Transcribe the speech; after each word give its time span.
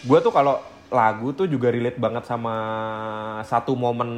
gue 0.00 0.18
tuh 0.18 0.32
kalau 0.32 0.58
lagu 0.90 1.30
tuh 1.30 1.46
juga 1.46 1.70
relate 1.70 2.00
banget 2.00 2.26
sama 2.26 2.54
satu 3.46 3.78
momen 3.78 4.10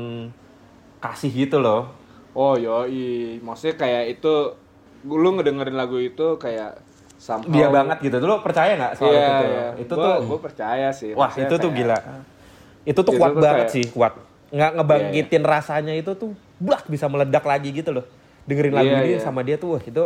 kasih 0.99 1.29
gitu 1.29 1.61
loh. 1.61 1.91
Oh 2.33 2.57
yoi, 2.57 3.37
maksudnya 3.45 3.77
kayak 3.77 4.17
itu 4.17 4.57
lu 5.05 5.29
ngedengerin 5.37 5.77
lagu 5.77 6.01
itu 6.01 6.41
kayak 6.41 6.81
somehow 7.21 7.53
Dia 7.53 7.69
banget 7.69 7.99
gitu. 8.01 8.17
Tuh 8.17 8.29
lo 8.31 8.41
percaya 8.41 8.73
nggak 8.73 8.95
soal 8.97 9.13
Iya, 9.13 9.21
itu 9.21 9.35
tuh? 9.37 9.51
iya. 9.53 9.67
Itu 9.77 9.93
Gua- 9.93 10.05
tuh 10.07 10.17
gua 10.25 10.39
percaya 10.41 10.89
sih. 10.95 11.11
wah 11.13 11.29
itu 11.29 11.55
tuh 11.55 11.69
kayak- 11.69 11.77
gila. 11.77 11.99
Itu 12.83 13.01
tuh 13.05 13.13
Itu 13.13 13.21
kuat 13.21 13.31
tuh 13.31 13.43
banget 13.43 13.67
kayak- 13.69 13.75
sih, 13.77 13.85
kuat. 13.93 14.13
Nggak 14.49 14.71
ngebangkitin 14.79 15.43
rasanya 15.45 15.93
itu 15.93 16.13
tuh 16.17 16.33
blak 16.63 16.87
bisa 16.87 17.11
meledak 17.11 17.43
lagi 17.43 17.75
gitu 17.75 17.91
loh. 17.91 18.07
Dengerin 18.47 18.75
lagu 18.75 18.91
Iya, 18.91 19.03
ini 19.03 19.11
iya. 19.15 19.23
sama 19.23 19.43
dia 19.43 19.59
tuh 19.59 19.75
wah 19.75 19.83
itu 19.83 20.05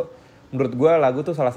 menurut 0.51 0.73
gua 0.73 0.97
lagu 0.97 1.21
tuh 1.21 1.33
salah 1.33 1.53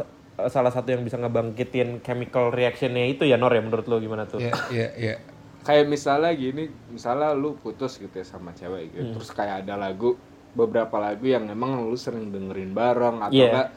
salah 0.48 0.72
satu 0.72 0.92
yang 0.92 1.04
bisa 1.04 1.16
ngebangkitin 1.16 2.00
chemical 2.00 2.48
reactionnya 2.50 3.04
itu 3.06 3.23
ya 3.23 3.36
Nor 3.36 3.52
ya 3.52 3.59
menurut 3.59 3.84
lo 3.88 4.00
gimana 4.00 4.23
tuh? 4.23 4.40
Iya, 4.40 4.54
iya, 4.72 4.88
iya. 4.96 5.16
kayak 5.59 5.92
misalnya 5.92 6.32
gini, 6.32 6.72
misalnya 6.88 7.36
lu 7.36 7.56
putus 7.56 8.00
gitu 8.00 8.16
ya 8.16 8.23
sama 8.23 8.56
cewek 8.56 8.96
gitu, 8.96 9.04
Hmm. 9.04 9.14
terus 9.20 9.30
kayak 9.30 9.68
ada 9.68 9.76
lagu 9.76 10.16
beberapa 10.56 10.96
lagu 10.98 11.28
yang 11.28 11.45
emang 11.45 11.84
lu 11.84 12.00
sering 12.00 12.31
dengerin 12.31 12.72
bareng 12.72 13.20
atau 13.20 13.36
Iya. 13.36 13.48
enggak 13.52 13.70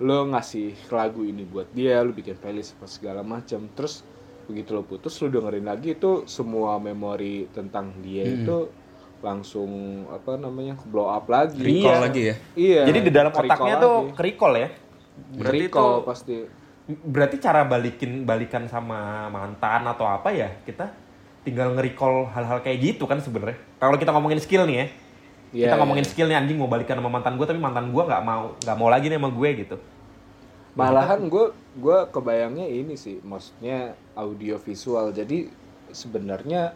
lu 0.00 0.18
ngasih 0.28 0.76
lagu 0.92 1.24
ini 1.24 1.44
buat 1.44 1.72
dia, 1.72 2.04
lu 2.04 2.12
bikin 2.12 2.36
playlist 2.36 2.76
apa 2.76 2.84
segala 2.84 3.24
macam, 3.24 3.72
terus 3.72 4.04
begitu 4.44 4.76
lu 4.76 4.84
putus 4.84 5.16
lu 5.18 5.32
dengerin 5.32 5.64
lagi 5.64 5.96
itu 5.96 6.28
semua 6.28 6.76
memori 6.76 7.48
tentang 7.50 7.96
dia 8.04 8.28
Hmm. 8.28 8.36
itu 8.36 8.56
langsung 9.20 10.04
apa 10.08 10.40
namanya 10.40 10.76
blow 10.88 11.08
up 11.08 11.28
lagi. 11.28 11.60
Iya. 11.60 11.68
Recall 11.68 12.00
lagi 12.00 12.22
ya. 12.24 12.34
Iya. 12.56 12.82
Jadi 12.88 12.98
di 13.04 13.12
dalam 13.12 13.32
otaknya 13.32 13.74
tuh 13.80 13.96
kerikol 14.16 14.52
ya. 14.56 14.68
Berarti 15.36 15.64
Recall 15.68 15.88
tuh 15.92 16.04
pasti. 16.08 16.36
berarti 16.90 17.38
cara 17.38 17.62
balikin 17.62 18.26
balikan 18.26 18.66
sama 18.66 19.30
mantan 19.30 19.86
atau 19.86 20.10
apa 20.10 20.34
ya 20.34 20.50
kita 20.66 20.90
tinggal 21.46 21.70
nge-recall 21.78 22.26
hal-hal 22.34 22.58
kayak 22.66 22.78
gitu 22.82 23.06
kan 23.06 23.22
sebenarnya. 23.22 23.56
Kalau 23.78 23.94
kita 23.94 24.10
ngomongin 24.10 24.42
skill 24.42 24.66
nih 24.66 24.76
ya. 24.76 24.86
Iya, 25.50 25.66
kita 25.70 25.76
ngomongin 25.82 26.06
iya. 26.06 26.10
skill 26.10 26.28
nih 26.30 26.36
anjing 26.38 26.58
mau 26.58 26.66
balikan 26.66 26.98
sama 26.98 27.10
mantan 27.10 27.38
gue 27.38 27.46
tapi 27.46 27.62
mantan 27.62 27.94
gue 27.94 28.02
nggak 28.02 28.22
mau 28.22 28.54
nggak 28.58 28.76
mau 28.78 28.88
lagi 28.90 29.06
nih 29.06 29.18
sama 29.22 29.30
gue 29.30 29.48
gitu. 29.62 29.76
Malahan 30.78 31.20
gue 31.26 31.50
gue 31.78 31.98
kebayangnya 32.14 32.66
ini 32.70 32.94
sih, 32.94 33.18
maksudnya 33.22 33.98
audio 34.14 34.58
visual. 34.58 35.10
Jadi 35.10 35.50
sebenarnya 35.90 36.74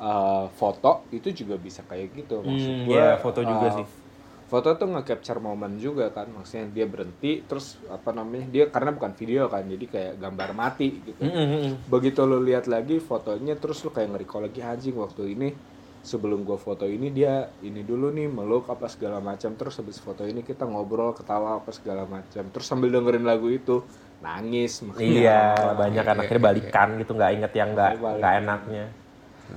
uh, 0.00 0.46
foto 0.54 1.04
itu 1.12 1.28
juga 1.32 1.56
bisa 1.60 1.80
kayak 1.86 2.08
gitu. 2.16 2.40
Maksud 2.42 2.72
Hmm, 2.72 2.86
gue 2.88 2.94
iya, 2.96 3.16
foto 3.20 3.40
juga 3.44 3.68
sih. 3.72 3.86
Foto 4.46 4.78
tuh 4.78 4.86
nge-capture 4.94 5.42
momen 5.42 5.74
juga 5.82 6.14
kan, 6.14 6.30
maksudnya 6.30 6.70
dia 6.70 6.86
berhenti, 6.86 7.42
terus 7.42 7.82
apa 7.90 8.14
namanya 8.14 8.46
dia 8.46 8.70
karena 8.70 8.94
bukan 8.94 9.10
video 9.18 9.50
kan, 9.50 9.66
jadi 9.66 9.84
kayak 9.90 10.12
gambar 10.22 10.50
mati 10.54 11.02
gitu. 11.02 11.18
Mm-mm. 11.18 11.90
Begitu 11.90 12.22
lu 12.22 12.38
lihat 12.46 12.70
lagi 12.70 13.02
fotonya, 13.02 13.58
terus 13.58 13.82
lu 13.82 13.90
kayak 13.90 14.14
nge-recall 14.14 14.46
lagi 14.46 14.62
anjing 14.62 14.94
waktu 14.94 15.34
ini 15.34 15.48
sebelum 16.06 16.46
gua 16.46 16.54
foto 16.54 16.86
ini 16.86 17.10
dia 17.10 17.50
ini 17.66 17.82
dulu 17.82 18.14
nih 18.14 18.30
meluk 18.30 18.70
apa 18.70 18.86
segala 18.86 19.18
macam 19.18 19.58
terus 19.58 19.82
habis 19.82 19.98
foto 19.98 20.22
ini 20.22 20.46
kita 20.46 20.62
ngobrol 20.62 21.10
ketawa 21.10 21.58
apa 21.58 21.74
segala 21.74 22.06
macam 22.06 22.46
terus 22.54 22.66
sambil 22.70 22.94
dengerin 22.94 23.26
lagu 23.26 23.50
itu 23.50 23.82
nangis 24.22 24.86
makanya 24.86 25.10
Iya 25.10 25.40
banyak 25.76 26.04
akhirnya 26.06 26.38
iya, 26.38 26.46
balikan 26.46 26.88
gitu 27.02 27.12
nggak 27.18 27.32
inget 27.36 27.52
yang 27.58 27.68
nggak 27.74 27.92
nggak 28.22 28.34
enaknya. 28.46 28.84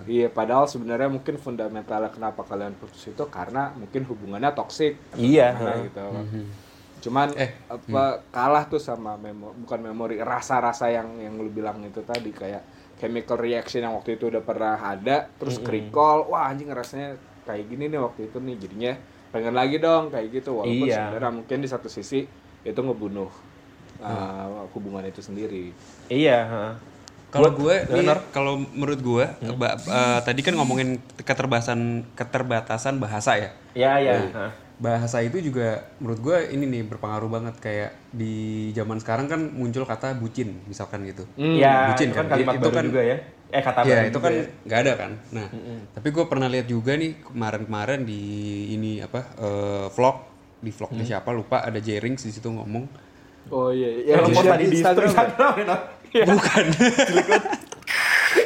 Iya 0.07 0.27
padahal 0.29 0.65
sebenarnya 0.65 1.09
mungkin 1.09 1.35
fundamentalnya 1.37 2.09
kenapa 2.13 2.41
kalian 2.45 2.73
putus 2.77 3.09
itu 3.09 3.23
karena 3.29 3.73
mungkin 3.77 4.05
hubungannya 4.09 4.51
toksik 4.53 4.93
Iya. 5.17 5.47
Nah, 5.55 5.75
gitu 5.85 6.05
cuman 6.99 7.31
Eh, 7.39 7.51
apa 7.71 8.27
kalah 8.27 8.67
tuh 8.67 8.81
sama 8.81 9.15
memori 9.15 9.55
bukan 9.63 9.79
memori 9.87 10.15
rasa-rasa 10.19 10.91
yang 10.91 11.15
yang 11.15 11.39
lu 11.39 11.47
bilang 11.47 11.79
itu 11.87 12.03
tadi 12.03 12.27
kayak 12.35 12.59
chemical 12.99 13.39
reaction 13.39 13.79
yang 13.87 13.95
waktu 13.95 14.19
itu 14.19 14.27
udah 14.27 14.43
pernah 14.43 14.75
ada 14.75 15.31
terus 15.39 15.63
recall 15.63 16.27
wah 16.27 16.51
anjing 16.51 16.67
rasanya 16.67 17.15
kayak 17.47 17.71
gini 17.71 17.87
nih 17.87 18.03
waktu 18.03 18.27
itu 18.27 18.37
nih 18.43 18.55
jadinya 18.59 18.93
pengen 19.31 19.55
lagi 19.55 19.79
dong 19.79 20.11
kayak 20.11 20.27
gitu 20.43 20.59
walaupun 20.59 20.91
Iya. 20.91 21.07
sebenarnya 21.07 21.31
mungkin 21.31 21.57
di 21.63 21.69
satu 21.71 21.87
sisi 21.87 22.27
itu 22.67 22.79
ngebunuh 22.83 23.31
uh, 24.03 24.67
hubungan 24.75 25.07
itu 25.07 25.23
sendiri 25.23 25.71
Iya. 26.11 26.37
heeh. 26.51 26.73
Kalau 27.29 27.49
gue, 27.51 27.75
Bener. 27.85 28.17
kalau 28.29 28.53
menurut 28.65 28.99
gue, 28.99 29.25
ba- 29.53 29.77
eh, 29.77 30.19
tadi 30.19 30.41
kan 30.41 30.53
ngomongin 30.53 30.97
keterbatasan 31.15 32.01
keterbatasan 32.13 32.97
bahasa 32.97 33.37
ya. 33.37 33.49
Iya 33.71 33.91
iya. 33.99 34.13
heeh. 34.19 34.51
Bahasa 34.75 35.19
itu 35.19 35.37
juga 35.39 35.67
menurut 35.97 36.19
gue 36.19 36.37
ini 36.49 36.65
nih 36.65 36.83
berpengaruh 36.85 37.27
banget 37.27 37.55
kayak 37.59 37.91
di 38.09 38.33
zaman 38.71 38.97
sekarang 38.97 39.27
kan 39.27 39.41
muncul 39.45 39.83
kata 39.83 40.15
bucin 40.15 40.57
misalkan 40.65 41.03
gitu. 41.03 41.27
Iya. 41.35 41.93
Bucin 41.93 42.09
itu 42.09 42.15
kan 42.15 42.25
kan. 42.25 42.33
kalimat 42.33 42.53
Itu 42.55 42.61
baru 42.63 42.73
kan- 42.73 42.87
juga 42.87 43.01
ya. 43.03 43.17
Eh 43.49 43.61
kata 43.61 43.79
Iya 43.79 43.89
baru 43.91 44.01
itu 44.01 44.11
juga 44.11 44.23
kan 44.23 44.31
ya. 44.31 44.45
nggak 44.63 44.79
ada 44.79 44.93
kan. 44.95 45.11
Nah, 45.31 45.47
tapi 45.91 46.07
gue 46.09 46.25
pernah 46.25 46.47
lihat 46.47 46.65
juga 46.65 46.91
nih 46.93 47.11
kemarin-kemarin 47.23 47.99
di 48.03 48.21
ini 48.71 48.91
apa 48.99 49.19
eh, 49.35 49.85
vlog 49.91 50.17
di 50.59 50.71
vlognya 50.71 51.03
Mm. 51.03 51.09
siapa 51.09 51.29
lupa 51.29 51.61
ada 51.61 51.77
Jerings 51.77 52.19
di 52.19 52.31
situ 52.31 52.47
ngomong 52.47 52.83
oh 53.49 53.71
iya 53.71 53.89
iya 53.97 54.13
Yang 54.13 54.25
post 54.29 54.45
tadi 54.45 54.65
di 54.65 54.77
Instagram 54.77 54.99
ya? 54.99 55.09
Instagram 55.09 55.53
ya. 56.11 56.23
Nor? 56.23 56.35
bukan 56.35 56.65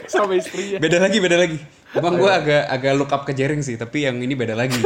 sama 0.06 0.34
istrinya 0.34 0.78
beda 0.78 0.98
lagi 1.00 1.18
beda 1.18 1.38
lagi. 1.38 1.58
Emang 1.92 2.16
gue 2.16 2.28
agak 2.28 2.64
agak 2.68 2.94
look 2.94 3.10
up 3.10 3.22
ke 3.22 3.32
Jerings 3.32 3.66
sih 3.66 3.76
tapi 3.76 4.04
yang 4.04 4.18
ini 4.18 4.34
beda 4.34 4.54
lagi. 4.54 4.82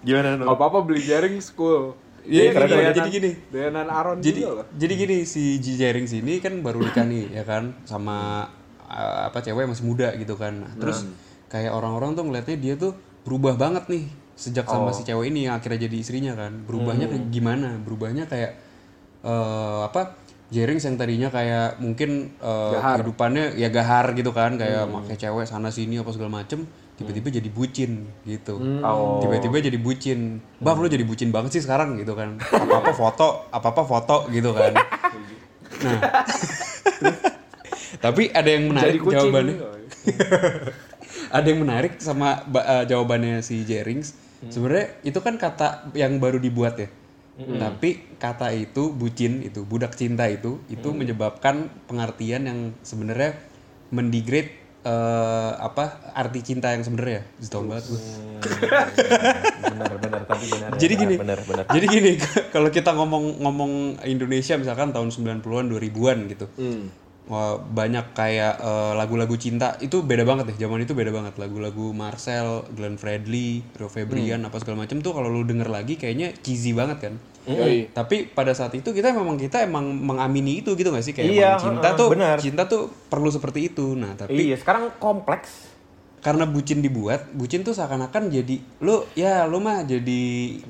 Gimana 0.00 0.34
Nor? 0.34 0.46
Gak 0.46 0.56
apa-apa 0.56 0.78
beli 0.82 1.02
jaring 1.02 1.38
school 1.38 1.94
Iya, 2.22 2.52
Ini 2.52 2.60
gini, 2.60 2.68
Dayanan- 2.68 2.92
jadi 2.92 3.08
gini. 3.10 3.30
Dayanan 3.48 3.88
Aron 3.88 4.16
jadi 4.20 4.40
juga 4.42 4.52
loh 4.54 4.66
jadi 4.70 4.92
gini 4.94 5.16
si 5.24 5.56
G 5.56 5.66
Jerings 5.74 6.12
ini 6.12 6.38
kan 6.38 6.60
baru 6.60 6.76
nikah 6.78 7.00
nih 7.02 7.24
ya 7.32 7.42
kan 7.42 7.72
sama 7.82 8.44
uh, 8.84 9.20
apa 9.26 9.40
cewek 9.40 9.64
yang 9.64 9.72
masih 9.72 9.86
muda 9.86 10.12
gitu 10.12 10.36
kan 10.36 10.60
Nah, 10.60 10.72
terus 10.76 11.08
kayak 11.48 11.72
orang-orang 11.72 12.12
tuh 12.12 12.28
ngeliatnya 12.28 12.56
dia 12.58 12.74
tuh 12.76 12.92
berubah 13.24 13.56
banget 13.56 13.88
nih 13.88 14.04
sejak 14.36 14.68
sama 14.68 14.92
si 14.92 15.02
cewek 15.02 15.32
ini 15.32 15.48
yang 15.48 15.56
akhirnya 15.56 15.88
jadi 15.88 15.96
istrinya 15.96 16.36
kan 16.36 16.52
berubahnya 16.62 17.08
kayak 17.08 17.24
gimana 17.32 17.80
berubahnya 17.80 18.28
kayak 18.28 18.60
eh 19.18 19.80
apa 19.82 20.27
Jerings 20.48 20.88
yang 20.88 20.96
tadinya 20.96 21.28
kayak 21.28 21.76
mungkin 21.76 22.32
eh, 22.40 22.72
kehidupannya 22.80 23.60
ya 23.60 23.68
gahar 23.68 24.16
gitu 24.16 24.32
kan 24.32 24.56
kayak 24.56 24.88
pakai 24.88 25.16
cewek 25.20 25.44
sana 25.44 25.68
sini 25.68 26.00
apa 26.00 26.08
segala 26.16 26.40
macem 26.40 26.64
tiba-tiba 26.98 27.28
jadi 27.30 27.46
bucin 27.52 28.10
gitu. 28.26 28.58
Oh. 28.82 29.22
tiba-tiba 29.22 29.62
jadi 29.62 29.78
bucin. 29.78 30.42
Bang 30.58 30.82
lu 30.82 30.90
jadi 30.90 31.06
bucin 31.06 31.30
banget 31.30 31.60
sih 31.60 31.62
sekarang 31.62 31.94
gitu 32.00 32.16
kan. 32.18 32.40
Apa 32.42 32.82
apa 32.82 32.92
foto 32.96 33.46
apa 33.54 33.70
apa 33.70 33.82
foto 33.86 34.16
gitu 34.34 34.50
kan. 34.56 34.72
Nah. 35.84 36.00
Tapi 38.04 38.32
ada 38.34 38.50
yang 38.50 38.72
menarik 38.72 38.98
Jadi 39.04 39.14
jawabannya. 39.14 39.56
Ada 41.28 41.46
yang 41.46 41.60
menarik 41.60 41.92
sama 42.00 42.42
eh, 42.42 42.84
jawabannya 42.88 43.44
si 43.44 43.62
Jerings. 43.62 44.16
Sebenarnya 44.48 44.96
itu 45.04 45.18
kan 45.20 45.38
kata 45.38 45.92
yang 45.94 46.18
baru 46.18 46.40
dibuat 46.40 46.78
ya 46.82 46.88
tapi 47.38 48.18
kata 48.18 48.50
itu 48.50 48.90
bucin 48.90 49.46
itu 49.46 49.62
budak 49.62 49.94
cinta 49.94 50.26
itu 50.26 50.58
itu 50.66 50.90
menyebabkan 50.90 51.70
pengertian 51.86 52.42
yang 52.50 52.58
sebenarnya 52.82 53.38
mendegrade 53.94 54.50
eh, 54.82 55.52
apa 55.54 56.02
arti 56.18 56.42
cinta 56.42 56.74
yang 56.74 56.82
sebenarnya 56.82 57.22
setahun 57.38 57.66
banget 57.70 57.84
gue 57.94 58.00
benar 59.70 59.92
benar 60.02 60.20
tapi 60.26 60.44
benar. 60.50 60.68
ya. 60.74 60.78
jadi 60.82 60.94
gini 60.98 61.14
Benar 61.18 61.38
benar. 61.46 61.64
jadi 61.70 61.86
gini 61.86 62.12
kalau 62.54 62.68
kita 62.74 62.90
ngomong 62.98 63.38
ngomong 63.38 63.72
Indonesia 64.02 64.58
misalkan 64.58 64.90
tahun 64.90 65.14
90-an 65.14 65.66
2000-an 65.70 66.18
gitu 66.34 66.46
Wah, 66.58 67.07
banyak 67.68 68.12
kayak 68.12 68.56
eh, 68.56 68.92
lagu-lagu 68.94 69.36
cinta 69.36 69.76
itu 69.78 70.00
beda 70.00 70.24
banget 70.24 70.48
deh 70.48 70.58
zaman 70.58 70.80
itu 70.80 70.92
beda 70.92 71.12
banget 71.12 71.36
lagu-lagu 71.36 71.92
Marcel, 71.92 72.64
Glenn 72.72 72.96
Fredly, 72.96 73.60
Rio 73.74 73.86
Febrian 73.86 74.40
apa 74.42 74.56
segala 74.56 74.82
macam 74.82 74.98
tuh 74.98 75.12
kalau 75.12 75.28
lu 75.28 75.44
denger 75.44 75.68
lagi 75.68 75.94
kayaknya 75.94 76.32
cheesy 76.38 76.72
banget 76.72 76.98
kan 76.98 77.14
Yoi. 77.44 77.88
tapi 77.88 78.28
pada 78.28 78.52
saat 78.52 78.72
itu 78.72 78.92
kita 78.92 79.08
memang 79.10 79.36
kita 79.36 79.60
emang 79.60 79.88
mengamini 79.88 80.60
itu 80.60 80.72
gitu 80.72 80.88
gak 80.88 81.00
sih 81.00 81.12
kayak 81.12 81.28
Iya, 81.28 81.50
cinta 81.56 81.80
heeh, 81.86 81.96
tuh 81.96 82.08
benar. 82.08 82.36
cinta 82.36 82.62
tuh 82.64 82.88
perlu 83.08 83.28
seperti 83.28 83.68
itu 83.68 83.92
nah 83.92 84.12
tapi 84.14 84.48
Iya 84.48 84.56
sekarang 84.56 84.96
kompleks. 84.96 85.80
karena 86.18 86.44
bucin 86.44 86.82
dibuat, 86.82 87.30
bucin 87.30 87.62
tuh 87.62 87.70
seakan-akan 87.70 88.26
jadi 88.28 88.58
lu 88.80 89.06
ya 89.14 89.46
lu 89.46 89.62
mah 89.62 89.86
jadi 89.86 90.22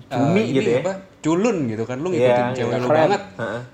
Cumi 0.06 0.38
eh, 0.38 0.44
ini 0.44 0.54
gitu 0.54 0.70
ya. 0.70 0.80
apa? 0.84 0.92
Culun 1.18 1.66
gitu 1.66 1.82
kan. 1.82 1.98
Lu 1.98 2.12
ngikutin 2.12 2.44
Iya, 2.44 2.54
cewek 2.54 2.68
iya, 2.70 2.78
lu 2.78 2.86
keren. 2.86 3.00
banget. 3.00 3.22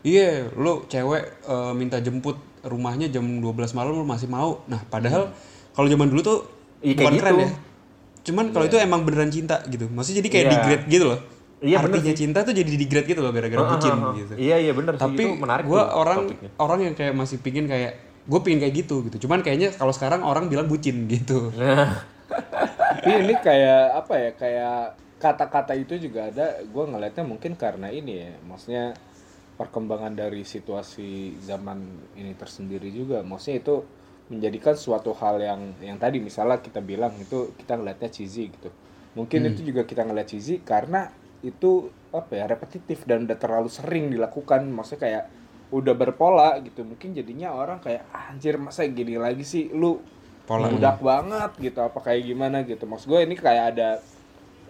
Iya, 0.00 0.28
lu 0.54 0.72
cewek 0.86 1.24
eh, 1.44 1.72
minta 1.74 1.98
jemput 1.98 2.38
rumahnya 2.64 3.06
jam 3.06 3.22
12 3.22 3.44
malam 3.72 3.92
lu 3.92 4.02
masih 4.02 4.26
mau. 4.26 4.64
Nah, 4.64 4.80
padahal 4.82 5.30
kalau 5.70 5.86
zaman 5.86 6.06
dulu 6.06 6.20
tuh 6.20 6.38
Iya, 6.80 6.94
kayak 6.94 7.04
bukan 7.06 7.14
keren 7.16 7.32
gitu. 7.32 7.40
ya. 7.40 7.50
Cuman 8.24 8.44
kalau 8.50 8.64
itu 8.64 8.76
emang 8.76 9.00
beneran 9.02 9.28
cinta 9.28 9.60
gitu. 9.64 9.84
Maksudnya 9.86 10.18
jadi 10.18 10.28
kayak 10.30 10.44
Iya. 10.44 10.52
degrade 10.54 10.84
gitu 10.88 11.04
loh. 11.06 11.20
Iya, 11.58 11.76
bener 11.80 11.96
Artinya 11.96 12.14
cinta 12.14 12.38
tuh 12.40 12.52
jadi 12.52 12.68
degrade 12.68 13.06
gitu 13.06 13.20
loh 13.20 13.32
gara-gara 13.32 13.62
bucin 13.66 13.92
gitu. 14.14 14.32
Iya 14.36 14.56
iya 14.58 14.72
benar 14.72 14.92
sih 14.94 15.02
Tapi 15.02 15.22
itu 15.22 15.32
menarik 15.34 15.64
gue 15.64 15.72
tuh 15.74 15.86
orang 15.94 16.18
topiknya. 16.22 16.50
orang 16.58 16.78
yang 16.82 16.94
kayak 16.94 17.14
masih 17.14 17.36
pingin 17.38 17.64
kayak 17.64 17.92
gue 18.22 18.40
pingin 18.40 18.60
kayak 18.60 18.74
gitu 18.76 18.96
gitu. 19.02 19.16
Cuman 19.22 19.40
kayaknya 19.40 19.72
kalau 19.72 19.88
sekarang 19.90 20.20
orang 20.20 20.46
bilang 20.46 20.64
bucin 20.64 21.04
gitu. 21.06 21.48
Tapi 22.24 23.10
ini 23.20 23.34
kayak 23.38 23.82
apa 23.96 24.14
ya? 24.14 24.30
Kayak 24.34 24.76
kata-kata 25.16 25.72
itu 25.74 25.96
juga 25.98 26.28
ada. 26.28 26.60
Gue 26.64 26.84
ngelihatnya 26.84 27.24
mungkin 27.24 27.52
karena 27.54 27.88
ini 27.88 28.12
ya. 28.18 28.30
Maksudnya 28.42 28.84
perkembangan 29.60 30.12
dari 30.18 30.42
situasi 30.42 31.38
zaman 31.42 31.78
ini 32.18 32.32
tersendiri 32.34 32.88
juga. 32.90 33.22
Maksudnya 33.22 33.58
itu 33.62 33.74
menjadikan 34.32 34.74
suatu 34.74 35.12
hal 35.20 35.36
yang 35.42 35.60
yang 35.84 35.98
tadi 36.00 36.18
misalnya 36.18 36.58
kita 36.64 36.80
bilang 36.80 37.12
itu 37.20 37.52
kita 37.60 37.76
ngelihatnya 37.78 38.10
cheesy 38.10 38.50
gitu. 38.54 38.70
Mungkin 39.18 39.40
itu 39.50 39.60
juga 39.68 39.82
kita 39.86 40.02
ngeliat 40.06 40.28
cheesy 40.32 40.64
karena 40.64 41.12
itu 41.44 41.92
apa 42.14 42.32
ya 42.40 42.44
repetitif 42.50 43.04
dan 43.08 43.28
udah 43.28 43.38
terlalu 43.38 43.70
sering 43.70 44.10
dilakukan. 44.14 44.66
Maksudnya 44.70 45.00
kayak 45.04 45.24
udah 45.70 45.94
berpola 45.94 46.48
gitu. 46.66 46.82
Mungkin 46.82 47.14
jadinya 47.14 47.54
orang 47.54 47.78
kayak 47.84 48.02
"Ah, 48.10 48.32
anjir 48.32 48.56
masa 48.58 48.86
gini 48.88 49.14
lagi 49.20 49.44
sih 49.46 49.70
lu 49.70 50.00
Pola. 50.44 50.68
budak 50.68 51.00
banget 51.00 51.50
gitu 51.56 51.80
apa 51.80 51.98
kayak 52.04 52.22
gimana 52.28 52.56
gitu 52.68 52.84
maksud 52.84 53.08
gue 53.08 53.20
ini 53.24 53.32
kayak 53.32 53.64
ada 53.72 53.88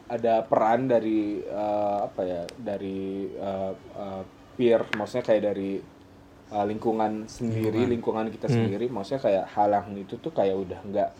ada 0.07 0.45
peran 0.45 0.87
dari 0.87 1.43
eh, 1.43 1.99
apa 2.07 2.21
ya 2.23 2.43
dari 2.55 3.01
eh, 3.35 3.73
eh, 3.75 4.23
peer 4.55 4.81
maksudnya 4.95 5.25
kayak 5.27 5.43
dari 5.53 5.71
eh, 6.55 6.65
lingkungan 6.67 7.27
sendiri 7.27 7.85
lingkungan. 7.87 8.31
kita 8.31 8.47
sendiri 8.47 8.87
maksudnya 8.89 9.21
kayak 9.23 9.45
hal 9.55 9.69
yang 9.71 9.89
itu 9.99 10.15
tuh 10.19 10.31
kayak 10.31 10.56
udah 10.56 10.81
nggak 10.87 11.11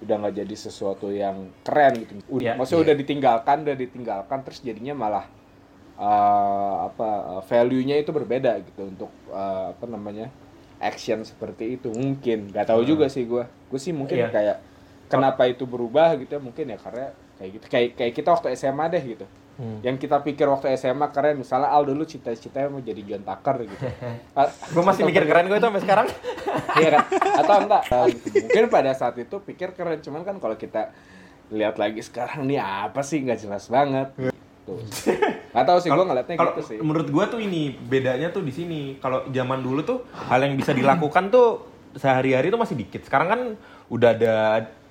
udah 0.00 0.14
nggak 0.16 0.34
jadi 0.40 0.54
sesuatu 0.56 1.12
yang 1.12 1.52
keren 1.60 1.92
gitu. 2.00 2.12
Udah 2.32 2.40
Iya, 2.40 2.52
maksudnya 2.56 2.82
udah 2.88 2.96
ditinggalkan 2.96 3.56
udah 3.68 3.76
ditinggalkan 3.76 4.38
terus 4.48 4.60
jadinya 4.64 4.94
malah 4.96 5.24
eh, 6.00 6.76
apa 6.88 7.08
eh, 7.38 7.42
value-nya 7.44 7.96
itu 8.00 8.10
berbeda 8.10 8.56
gitu 8.64 8.88
untuk 8.88 9.12
eh, 9.28 9.66
apa 9.76 9.84
namanya 9.84 10.32
action 10.80 11.20
seperti 11.22 11.76
itu. 11.76 11.92
Mungkin 11.92 12.50
nggak 12.56 12.66
tahu 12.72 12.82
juga 12.88 13.12
sih 13.12 13.28
gue 13.28 13.44
gue 13.44 13.80
sih 13.80 13.92
mungkin 13.92 14.16
Iya. 14.24 14.28
kayak 14.32 14.56
kenapa 15.12 15.44
itu 15.50 15.68
berubah 15.68 16.16
gitu 16.16 16.38
ya 16.38 16.40
mungkin 16.40 16.72
ya 16.72 16.78
karena 16.80 17.12
kayak 17.40 17.50
gitu. 17.56 17.66
Kayak 17.72 17.88
kayak 17.96 18.12
kita 18.12 18.28
waktu 18.36 18.52
SMA 18.52 18.84
deh 18.92 19.02
gitu. 19.16 19.26
Yang 19.84 20.08
kita 20.08 20.24
pikir 20.24 20.48
waktu 20.48 20.72
SMA 20.80 21.12
keren 21.12 21.36
misalnya 21.36 21.68
Al 21.68 21.84
dulu 21.84 22.08
cita-citanya 22.08 22.72
mau 22.72 22.80
jadi 22.80 23.04
John 23.04 23.24
Tucker 23.28 23.68
gitu. 23.68 23.84
Gue 24.76 24.84
masih 24.84 25.04
mikir 25.04 25.28
keren 25.28 25.52
gue 25.52 25.58
itu 25.60 25.66
sampai 25.68 25.84
sekarang. 25.84 26.06
iya 26.80 26.88
kan? 26.96 27.04
Atau 27.44 27.54
enggak? 27.68 27.82
Nah, 27.92 28.06
gitu. 28.08 28.40
mungkin 28.40 28.64
pada 28.72 28.90
saat 28.96 29.20
itu 29.20 29.36
pikir 29.44 29.76
keren 29.76 30.00
cuman 30.00 30.24
kan 30.24 30.36
kalau 30.40 30.56
kita 30.56 30.96
lihat 31.52 31.76
lagi 31.76 32.00
sekarang 32.00 32.48
nih 32.48 32.56
apa 32.56 33.04
sih? 33.04 33.20
Nggak 33.20 33.44
jelas 33.44 33.68
banget. 33.68 34.08
Tuh. 34.64 34.80
Nggak 35.52 35.66
tahu 35.68 35.78
sih 35.84 35.90
gue 35.92 36.04
ngeliatnya 36.08 36.36
Kalau 36.40 36.52
gitu 36.56 36.62
sih. 36.64 36.76
menurut 36.80 37.08
gua 37.12 37.24
tuh 37.28 37.40
ini 37.44 37.76
bedanya 37.76 38.32
tuh 38.32 38.40
di 38.40 38.52
sini. 38.56 38.96
Kalau 38.96 39.28
zaman 39.28 39.60
dulu 39.60 39.84
tuh 39.84 40.08
hal 40.08 40.40
yang 40.40 40.56
bisa 40.56 40.72
dilakukan 40.72 41.28
tuh 41.28 41.68
sehari-hari 42.00 42.48
tuh 42.48 42.56
masih 42.56 42.80
dikit. 42.80 43.04
Sekarang 43.04 43.28
kan 43.28 43.40
udah 43.92 44.08
ada 44.16 44.36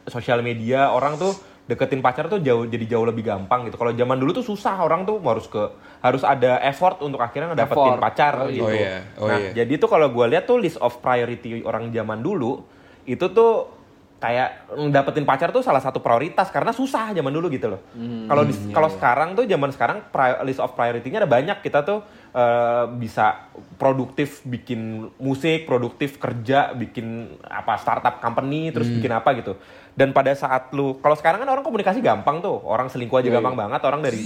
sosial 0.05 0.45
media, 0.45 0.93
orang 0.93 1.17
tuh 1.17 1.33
deketin 1.69 2.01
pacar 2.01 2.25
tuh 2.25 2.41
jauh 2.41 2.65
jadi 2.65 2.97
jauh 2.97 3.05
lebih 3.05 3.21
gampang 3.21 3.69
gitu. 3.69 3.77
Kalau 3.77 3.93
zaman 3.93 4.17
dulu 4.17 4.33
tuh 4.33 4.41
susah, 4.41 4.81
orang 4.81 5.05
tuh 5.05 5.21
harus 5.21 5.45
ke 5.45 5.63
harus 6.01 6.25
ada 6.25 6.57
effort 6.65 6.97
untuk 7.05 7.21
akhirnya 7.21 7.53
ngedapetin 7.53 7.93
Effort. 7.93 8.01
pacar 8.01 8.33
Oh, 8.41 8.49
gitu. 8.49 8.65
Oh 8.65 8.73
iya, 8.73 9.05
oh 9.21 9.29
nah, 9.29 9.37
iya. 9.37 9.51
jadi 9.61 9.77
tuh 9.77 9.85
kalau 9.85 10.09
gua 10.09 10.25
lihat 10.25 10.49
tuh 10.49 10.57
list 10.57 10.81
of 10.81 10.97
priority 10.97 11.61
orang 11.61 11.93
zaman 11.93 12.25
dulu 12.25 12.65
itu 13.05 13.21
tuh 13.29 13.77
kayak 14.19 14.67
dapetin 14.91 15.23
pacar 15.23 15.53
tuh 15.55 15.63
salah 15.63 15.79
satu 15.79 16.03
prioritas 16.03 16.51
karena 16.51 16.75
susah 16.75 17.15
zaman 17.15 17.31
dulu 17.31 17.47
gitu 17.53 17.71
loh. 17.71 17.81
Kalau 18.27 18.43
di- 18.43 18.73
kalau 18.75 18.89
sekarang 18.91 19.31
tuh 19.31 19.47
zaman 19.47 19.69
sekarang 19.71 19.97
list 20.43 20.59
of 20.59 20.75
priority-nya 20.75 21.23
ada 21.23 21.29
banyak. 21.29 21.63
Kita 21.63 21.85
tuh 21.87 22.03
eh, 22.33 22.85
bisa 22.97 23.49
produktif 23.77 24.41
bikin 24.45 25.09
musik, 25.17 25.65
produktif 25.65 26.17
kerja, 26.17 26.73
bikin 26.73 27.37
apa 27.43 27.77
startup 27.77 28.21
company, 28.21 28.69
terus 28.69 28.89
bikin 28.89 29.11
apa 29.13 29.33
gitu. 29.37 29.55
Dan 29.93 30.15
pada 30.15 30.31
saat 30.31 30.71
lu 30.71 30.95
kalau 31.03 31.11
sekarang 31.19 31.43
kan 31.43 31.49
orang 31.51 31.65
komunikasi 31.65 31.99
gampang 31.99 32.39
tuh. 32.39 32.55
Orang 32.63 32.87
selingkuh 32.87 33.19
aja 33.19 33.27
Iya, 33.27 33.35
gampang 33.41 33.59
banget. 33.59 33.81
Orang 33.83 33.99
dari 33.99 34.21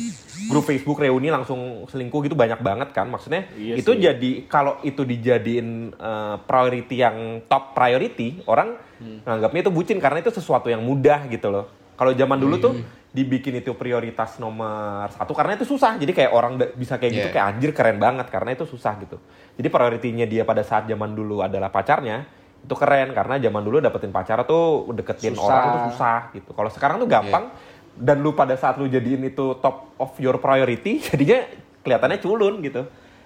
grup 0.45 0.69
Facebook 0.69 1.01
reuni 1.01 1.33
langsung 1.33 1.89
selingkuh 1.89 2.29
gitu 2.29 2.37
banyak 2.37 2.61
banget 2.61 2.93
kan. 2.93 3.09
Maksudnya 3.09 3.49
Iya 3.57 3.81
itu 3.81 3.91
sih. 3.95 3.99
jadi 4.05 4.31
kalau 4.45 4.77
itu 4.85 5.01
dijadiin 5.01 5.97
eh, 5.97 6.35
priority 6.45 6.95
yang 7.01 7.41
top 7.49 7.73
priority, 7.73 8.45
orang 8.45 8.77
nganggapnya 9.25 9.67
itu 9.67 9.71
bucin 9.73 9.97
karena 9.99 10.21
itu 10.21 10.31
sesuatu 10.31 10.69
yang 10.69 10.79
mudah 10.85 11.25
gitu 11.27 11.49
loh. 11.49 11.65
Kalau 11.97 12.13
zaman 12.13 12.37
dulu 12.37 12.55
tuh 12.61 12.73
dibikin 13.13 13.61
itu 13.61 13.77
prioritas 13.77 14.41
nomor 14.41 15.05
satu 15.13 15.37
karena 15.37 15.53
itu 15.53 15.69
susah. 15.69 16.01
Jadi 16.01 16.11
kayak 16.11 16.31
orang 16.33 16.57
bisa 16.73 16.97
kayak 16.97 17.11
gitu 17.13 17.27
Yeah. 17.29 17.33
kayak 17.37 17.47
anjir 17.53 17.71
keren 17.71 17.97
banget 18.01 18.25
karena 18.27 18.57
itu 18.57 18.65
susah 18.65 18.97
gitu. 18.97 19.21
Jadi 19.53 19.67
prioritinya 19.69 20.25
dia 20.25 20.41
pada 20.41 20.65
saat 20.65 20.89
zaman 20.89 21.13
dulu 21.13 21.45
adalah 21.45 21.69
pacarnya 21.69 22.25
itu 22.63 22.73
keren 22.73 23.13
karena 23.13 23.37
zaman 23.37 23.61
dulu 23.61 23.77
dapetin 23.77 24.09
pacar 24.09 24.41
tuh 24.43 24.89
deketin 24.91 25.37
Susah. 25.37 25.45
orang 25.45 25.63
tuh 25.69 25.81
susah 25.93 26.19
gitu. 26.33 26.49
Kalau 26.51 26.69
sekarang 26.73 26.97
tuh 26.97 27.05
gampang 27.05 27.53
dan 27.93 28.17
lu 28.17 28.33
pada 28.33 28.57
saat 28.57 28.81
lu 28.81 28.89
jadiin 28.89 29.21
itu 29.21 29.61
top 29.61 29.93
of 30.01 30.09
your 30.17 30.41
priority 30.41 30.97
jadinya 31.13 31.45
kelihatannya 31.85 32.17
culun 32.17 32.65
gitu. 32.65 32.81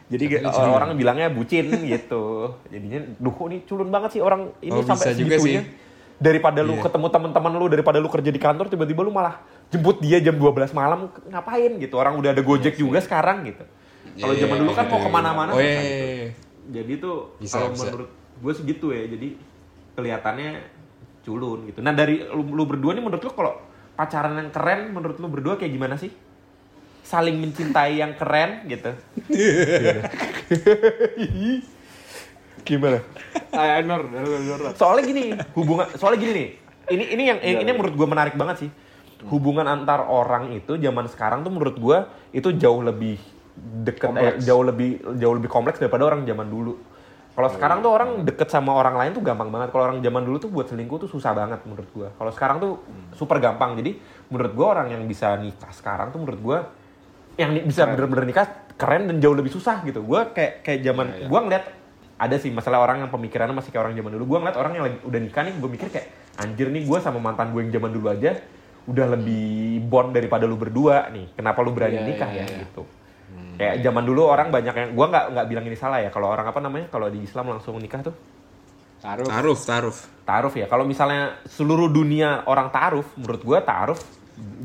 Jadi 0.08 0.40
culun. 0.44 0.72
orang 0.72 0.90
bilangnya 0.96 1.32
bucin 1.32 1.68
gitu. 1.88 2.56
Jadinya 2.68 3.08
duh 3.20 3.36
nih 3.48 3.64
culun 3.64 3.88
banget 3.88 4.20
sih 4.20 4.22
orang 4.24 4.52
ini 4.60 4.76
Oh, 4.76 4.84
sampai 4.84 5.16
bisa 5.16 5.16
juga 5.16 5.36
segitunya. 5.40 5.64
sih. 5.64 5.87
Daripada 6.18 6.66
lu 6.66 6.76
Iya. 6.76 6.90
ketemu 6.90 7.08
teman-teman 7.14 7.52
lu, 7.54 7.66
daripada 7.70 7.98
lu 8.02 8.10
kerja 8.10 8.34
di 8.34 8.42
kantor 8.42 8.66
tiba-tiba 8.68 9.06
lu 9.06 9.14
malah 9.14 9.38
jemput 9.70 10.02
dia 10.02 10.18
jam 10.18 10.34
12 10.34 10.74
malam 10.74 11.14
ngapain 11.30 11.78
gitu. 11.78 11.94
Orang 11.94 12.18
udah 12.18 12.34
ada 12.34 12.42
Gojek 12.42 12.74
juga 12.74 12.98
sekarang 12.98 13.46
gitu. 13.46 13.62
Kalau 14.18 14.34
Iya, 14.34 14.42
zaman 14.44 14.58
dulu 14.66 14.72
kan 14.74 14.86
iya, 14.86 14.92
mau 14.92 14.98
iya. 14.98 15.06
ke 15.06 15.12
mana-mana 15.14 15.50
Oh 15.54 15.62
susah 15.62 15.68
iya, 15.68 15.78
gitu. 15.78 15.94
iya, 15.94 16.08
iya. 16.10 16.30
Jadi 16.68 16.94
tuh 16.98 17.16
Bisa, 17.38 17.54
kalau 17.54 17.70
bisa. 17.70 17.84
menurut 17.86 18.10
gue 18.42 18.54
segitu 18.58 18.86
ya. 18.90 19.04
Jadi 19.06 19.28
kelihatannya 19.94 20.50
culun 21.22 21.60
gitu. 21.70 21.80
Nah 21.82 21.94
dari 21.94 22.26
lu, 22.26 22.42
lu 22.50 22.64
berdua 22.66 22.98
nih 22.98 23.04
menurut 23.06 23.22
lu 23.22 23.32
kalau 23.32 23.54
pacaran 23.94 24.34
yang 24.36 24.50
keren 24.50 24.90
menurut 24.90 25.18
lu 25.18 25.30
berdua 25.30 25.54
kayak 25.56 25.70
gimana 25.70 26.02
sih? 26.02 26.10
Saling 27.04 27.38
mencintai 27.38 28.02
yang 28.02 28.18
keren 28.18 28.66
gitu. 28.66 28.90
gimana? 32.68 33.00
Ah, 33.56 33.80
Nur, 33.80 34.04
Nur. 34.12 34.76
Soalnya 34.76 35.04
gini, 35.08 35.24
hubungan 35.56 35.88
soalnya 35.96 36.20
gini 36.20 36.32
nih. 36.36 36.50
Ini 36.88 37.04
ini 37.16 37.24
yang 37.24 37.40
Iya, 37.40 37.58
ini 37.64 37.68
yang 37.72 37.80
menurut 37.80 37.96
gue 37.96 38.08
menarik 38.08 38.36
banget 38.36 38.68
sih. 38.68 38.70
Hubungan 39.28 39.66
antar 39.66 40.06
orang 40.06 40.54
itu 40.54 40.78
zaman 40.78 41.08
sekarang 41.10 41.42
tuh 41.42 41.50
menurut 41.50 41.76
gue 41.80 41.98
itu 42.36 42.54
jauh 42.54 42.84
lebih 42.84 43.18
deket 43.58 44.14
eh, 44.14 44.38
jauh 44.46 44.62
lebih 44.62 45.02
jauh 45.18 45.34
lebih 45.34 45.50
kompleks 45.50 45.82
daripada 45.82 46.06
orang 46.06 46.22
zaman 46.28 46.46
dulu. 46.46 46.78
Kalau 47.34 47.50
sekarang 47.54 47.86
tuh 47.86 47.92
orang 47.94 48.10
deket 48.26 48.50
sama 48.50 48.74
orang 48.74 48.98
lain 48.98 49.12
tuh 49.14 49.22
gampang 49.22 49.50
banget. 49.50 49.70
Kalau 49.70 49.84
orang 49.90 50.02
zaman 50.02 50.22
dulu 50.26 50.38
tuh 50.42 50.50
buat 50.50 50.70
selingkuh 50.70 51.06
tuh 51.06 51.10
susah 51.10 51.38
banget 51.38 51.62
menurut 51.70 51.86
gua. 51.94 52.10
Kalau 52.18 52.32
sekarang 52.34 52.58
tuh 52.58 52.82
super 53.14 53.38
gampang. 53.38 53.78
Jadi 53.78 53.98
menurut 54.34 54.54
gua 54.58 54.68
orang 54.78 54.94
yang 54.94 55.02
bisa 55.06 55.38
nikah 55.38 55.70
sekarang 55.70 56.10
tuh 56.10 56.22
menurut 56.22 56.42
gua 56.42 56.58
yang 57.38 57.54
bisa 57.62 57.86
bener-bener 57.86 58.26
nikah 58.26 58.46
keren 58.74 59.06
dan 59.06 59.18
jauh 59.22 59.38
lebih 59.38 59.54
susah 59.54 59.86
gitu. 59.86 60.02
Gua 60.02 60.34
kayak 60.34 60.66
kayak 60.66 60.80
zaman 60.82 61.06
Iya, 61.14 61.18
iya. 61.22 61.28
gua 61.30 61.40
ngeliat 61.46 61.66
ada 62.18 62.36
sih 62.42 62.50
masalah 62.50 62.82
orang 62.82 63.06
yang 63.06 63.12
pemikirannya 63.14 63.54
masih 63.54 63.70
kayak 63.70 63.90
orang 63.90 63.94
zaman 63.94 64.12
dulu. 64.18 64.26
Gua 64.26 64.38
ngeliat 64.42 64.58
orang 64.58 64.72
yang 64.74 64.86
lagi 64.90 64.98
udah 65.06 65.20
nikah 65.22 65.42
nih, 65.46 65.54
gua 65.62 65.70
mikir 65.70 65.88
kayak 65.94 66.08
anjir 66.42 66.68
nih 66.74 66.84
gua 66.86 66.98
sama 67.02 67.22
mantan 67.22 67.54
gue 67.54 67.62
yang 67.66 67.74
zaman 67.74 67.92
dulu 67.94 68.08
aja 68.14 68.38
udah 68.88 69.06
lebih 69.20 69.84
bond 69.84 70.16
daripada 70.16 70.48
lu 70.50 70.58
berdua 70.58 71.12
nih. 71.14 71.34
Kenapa 71.38 71.60
lu 71.62 71.76
berani 71.76 72.02
Iya, 72.02 72.08
nikah 72.08 72.30
iya, 72.34 72.44
ya 72.44 72.46
iya. 72.48 72.60
gitu. 72.66 72.84
Kayak 73.58 73.76
zaman 73.82 74.04
dulu 74.06 74.22
orang 74.30 74.54
banyak 74.54 74.76
yang 74.76 74.90
gua 74.94 75.06
nggak 75.14 75.26
nggak 75.34 75.46
bilang 75.50 75.66
ini 75.66 75.78
salah 75.78 76.00
ya. 76.02 76.10
Kalau 76.10 76.30
orang 76.30 76.48
apa 76.48 76.60
namanya? 76.62 76.88
Kalau 76.90 77.10
di 77.10 77.20
Islam 77.22 77.54
langsung 77.54 77.78
nikah 77.78 78.02
tuh 78.02 78.16
Taruh. 78.98 79.30
Taruf, 79.30 79.60
taruf. 79.62 79.98
Ta'aruf 80.26 80.54
ya. 80.58 80.66
Kalau 80.66 80.82
misalnya 80.82 81.38
seluruh 81.46 81.86
dunia 81.86 82.42
orang 82.50 82.74
ta'aruf, 82.74 83.14
menurut 83.14 83.42
gua 83.46 83.62
ta'aruf 83.62 84.02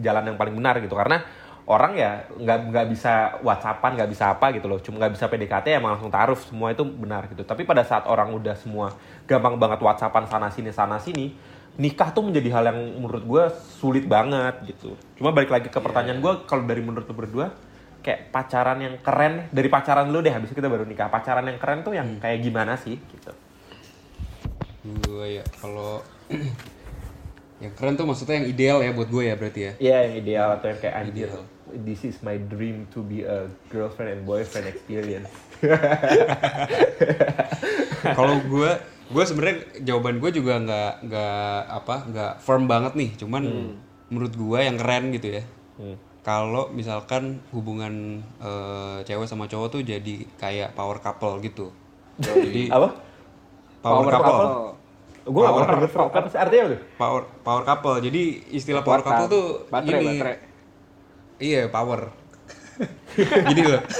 jalan 0.01 0.25
yang 0.33 0.37
paling 0.41 0.57
benar 0.57 0.81
gitu. 0.81 0.97
Karena 0.97 1.21
orang 1.67 1.93
ya 1.95 2.27
nggak 2.33 2.59
nggak 2.75 2.87
bisa 2.91 3.39
whatsappan, 3.43 3.95
nggak 3.99 4.11
bisa 4.11 4.35
apa 4.35 4.51
gitu 4.55 4.67
loh. 4.67 4.79
Cuma 4.83 4.99
nggak 5.03 5.15
bisa 5.15 5.27
PDKT 5.31 5.79
emang 5.79 5.99
langsung 5.99 6.11
ta'aruf. 6.11 6.47
Semua 6.49 6.75
itu 6.75 6.83
benar 6.83 7.31
gitu. 7.31 7.47
Tapi 7.47 7.63
pada 7.63 7.87
saat 7.87 8.07
orang 8.11 8.35
udah 8.35 8.55
semua 8.59 8.95
gampang 9.27 9.59
banget 9.59 9.79
whatsappan 9.79 10.27
sana 10.27 10.49
sini 10.51 10.71
sana 10.75 10.99
sini, 10.99 11.35
nikah 11.79 12.11
tuh 12.11 12.27
menjadi 12.27 12.49
hal 12.59 12.65
yang 12.75 12.81
menurut 12.99 13.25
gua 13.25 13.45
sulit 13.53 14.07
banget 14.09 14.59
gitu. 14.75 14.99
Cuma 15.19 15.31
balik 15.31 15.51
lagi 15.55 15.71
ke 15.71 15.79
pertanyaan 15.79 16.19
gua, 16.19 16.43
kalau 16.45 16.67
dari 16.67 16.83
menurut 16.83 17.07
lu 17.07 17.15
berdua, 17.15 17.55
kayak 18.03 18.35
pacaran 18.35 18.83
yang 18.83 18.99
keren 18.99 19.47
dari 19.55 19.71
pacaran 19.71 20.11
lu 20.11 20.19
deh 20.21 20.35
habis 20.35 20.51
itu 20.51 20.59
kita 20.59 20.67
baru 20.67 20.83
nikah 20.83 21.07
pacaran 21.09 21.47
yang 21.47 21.57
keren 21.63 21.87
tuh 21.87 21.95
yang 21.95 22.19
kayak 22.19 22.43
gimana 22.43 22.75
sih 22.75 22.99
gitu 22.99 23.33
Gue 24.83 25.39
ya 25.39 25.47
kalau 25.63 26.03
yang 27.63 27.73
keren 27.79 27.95
tuh 27.95 28.05
maksudnya 28.05 28.43
yang 28.43 28.49
ideal 28.51 28.79
ya 28.83 28.91
buat 28.91 29.07
gue 29.07 29.23
ya 29.23 29.35
berarti 29.39 29.61
ya. 29.63 29.73
Iya 29.79 29.97
yang 30.11 30.15
ideal 30.19 30.49
atau 30.59 30.67
yang 30.69 30.81
kayak 30.83 30.97
anjir. 30.99 31.31
Ideal. 31.31 31.43
This 31.87 32.03
is 32.03 32.19
my 32.21 32.37
dream 32.37 32.91
to 32.91 33.01
be 33.01 33.23
a 33.23 33.47
girlfriend 33.71 34.11
and 34.13 34.23
boyfriend 34.27 34.67
experience. 34.69 35.31
Kalau 38.19 38.37
gue 38.43 38.71
gue 39.13 39.25
sebenarnya 39.25 39.57
jawaban 39.85 40.19
gue 40.19 40.31
juga 40.33 40.59
nggak 40.59 40.93
nggak 41.07 41.59
apa 41.71 41.97
nggak 42.11 42.33
firm 42.43 42.67
banget 42.67 42.93
nih. 42.99 43.11
Cuman 43.17 43.43
menurut 44.11 44.35
gue 44.35 44.59
yang 44.59 44.77
keren 44.77 45.15
gitu 45.15 45.39
ya. 45.39 45.43
Hmm. 45.79 45.97
Kalau 46.23 46.71
misalkan 46.71 47.43
hubungan 47.51 48.21
eh, 48.43 48.99
cewek 49.07 49.27
sama 49.27 49.47
cowok 49.47 49.79
tuh 49.79 49.83
jadi 49.83 50.27
kayak 50.37 50.75
power 50.75 50.99
couple 50.99 51.39
gitu. 51.41 51.71
Jadi 52.19 52.69
Apa? 52.69 52.93
power, 53.81 54.03
Power 54.07 54.13
couple. 54.13 54.27
couple. 54.29 54.82
Gue 55.23 55.41
gak 55.41 55.55
pernah 55.55 55.69
denger 55.79 55.91
Frog. 55.91 56.11
Apa 56.11 56.29
sih 56.29 56.39
artinya 56.39 56.63
apa 56.63 56.71
tuh? 56.75 56.81
Power 56.99 57.23
power 57.43 57.63
couple. 57.63 57.97
Jadi 58.03 58.23
istilah 58.51 58.83
power 58.83 59.01
couple 59.01 59.27
tuh 59.31 59.47
baterai, 59.71 60.01
ini. 60.03 60.09
baterai. 60.19 60.37
Iya, 61.39 61.63
power. 61.69 62.01
Gini 63.51 63.63
loh. 63.67 63.83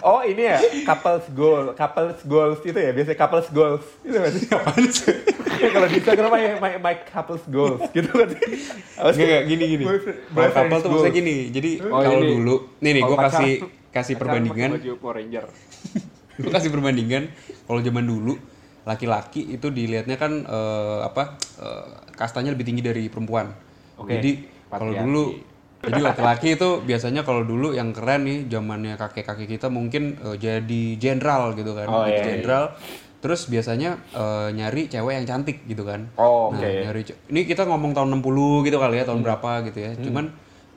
Oh 0.00 0.24
ini 0.24 0.48
ya, 0.48 0.58
couples 0.88 1.28
goal, 1.36 1.76
couples 1.76 2.20
goals 2.24 2.60
itu 2.64 2.74
ya, 2.74 2.90
biasanya 2.90 3.18
couples 3.20 3.48
goals. 3.52 3.84
Itu 4.00 4.16
sih? 4.32 4.48
Apaan 4.48 4.84
sih? 4.88 5.12
Kalau 5.76 5.86
di 5.86 5.96
Instagram 6.00 6.30
my, 6.32 6.44
my, 6.56 6.72
my 6.80 6.94
couples 7.04 7.44
goals 7.46 7.84
gitu 7.92 8.08
kan. 8.08 8.28
Apa? 8.32 9.12
Enggak, 9.12 9.26
enggak, 9.28 9.42
gini 9.44 9.64
gini. 9.76 9.84
Boyfriend's 9.84 10.56
couple 10.56 10.78
tuh 10.80 10.88
maksudnya 10.88 11.14
gini. 11.14 11.36
Jadi 11.52 11.70
Oh, 11.84 12.00
kalau 12.00 12.22
dulu, 12.24 12.56
nih 12.80 12.90
nih 12.96 13.02
Kalau 13.04 13.12
gue 13.12 13.26
kasih 13.28 13.52
kasih 13.92 14.14
perbandingan. 14.16 14.70
pakai 14.72 14.82
baju 14.82 14.92
Power 14.98 15.14
Ranger. 15.20 15.44
gue 16.40 16.50
kasih 16.50 16.70
perbandingan 16.72 17.22
kalau 17.68 17.80
zaman 17.84 18.04
dulu 18.08 18.34
laki-laki 18.82 19.44
itu 19.50 19.68
dilihatnya 19.68 20.16
kan 20.16 20.32
eh, 20.42 20.98
apa 21.04 21.36
eh, 21.60 21.84
kastanya 22.16 22.52
lebih 22.52 22.64
tinggi 22.64 22.80
dari 22.80 23.06
perempuan 23.06 23.52
Oke, 24.00 24.16
jadi 24.16 24.30
kalau 24.72 24.92
dulu 25.04 25.24
jadi 25.80 26.00
laki-laki 26.12 26.48
itu 26.56 26.84
biasanya 26.84 27.24
kalau 27.24 27.40
dulu 27.40 27.72
yang 27.72 27.96
keren 27.96 28.28
nih 28.28 28.38
zamannya 28.48 29.00
kakek-kakek 29.00 29.48
kita 29.56 29.68
mungkin 29.68 30.16
eh, 30.20 30.36
jadi 30.36 30.82
jenderal 30.96 31.52
gitu 31.56 31.72
kan 31.72 31.88
Oh, 31.88 32.04
iya, 32.04 32.16
iya. 32.16 32.24
jenderal 32.24 32.64
terus 33.20 33.48
biasanya 33.48 34.00
eh, 34.12 34.48
nyari 34.52 34.88
cewek 34.88 35.12
yang 35.20 35.26
cantik 35.28 35.64
gitu 35.64 35.84
kan 35.84 36.08
Oh, 36.16 36.52
Nah, 36.52 36.60
oke. 36.60 36.68
Hmm. 36.68 36.80
nyari 36.84 37.00
ini 37.30 37.40
kita 37.44 37.68
ngomong 37.68 37.92
tahun 37.92 38.08
60 38.16 38.64
gitu 38.64 38.76
kali 38.80 38.96
ya 38.96 39.04
tahun 39.04 39.20
berapa 39.20 39.50
gitu 39.68 39.78
ya 39.78 39.92
cuman 40.00 40.24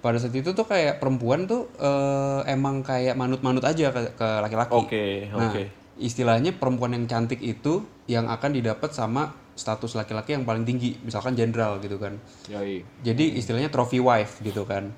pada 0.04 0.20
saat 0.20 0.36
itu 0.36 0.52
tuh 0.52 0.68
kayak 0.68 1.00
perempuan 1.00 1.48
tuh 1.48 1.72
eh, 1.80 2.52
emang 2.52 2.84
kayak 2.84 3.16
manut-manut 3.16 3.64
aja 3.64 3.92
ke, 3.96 4.12
ke 4.16 4.28
laki-laki 4.44 4.76
Oke, 4.76 5.04
Nah, 5.32 5.52
oke. 5.52 5.64
Istilahnya 6.02 6.58
perempuan 6.58 6.98
yang 6.98 7.06
cantik 7.06 7.40
itu 7.44 7.86
yang 8.10 8.28
akan 8.28 8.58
didapat 8.58 8.92
sama 8.92 9.44
status 9.54 9.94
laki-laki 9.94 10.34
yang 10.34 10.50
paling 10.50 10.66
tinggi, 10.66 10.98
misalkan 11.06 11.38
jenderal 11.38 11.78
gitu 11.78 12.02
kan. 12.02 12.18
Yoi. 12.50 12.82
Jadi 13.06 13.38
istilahnya 13.38 13.70
trophy 13.70 14.02
wife 14.02 14.42
gitu 14.42 14.66
kan. 14.66 14.90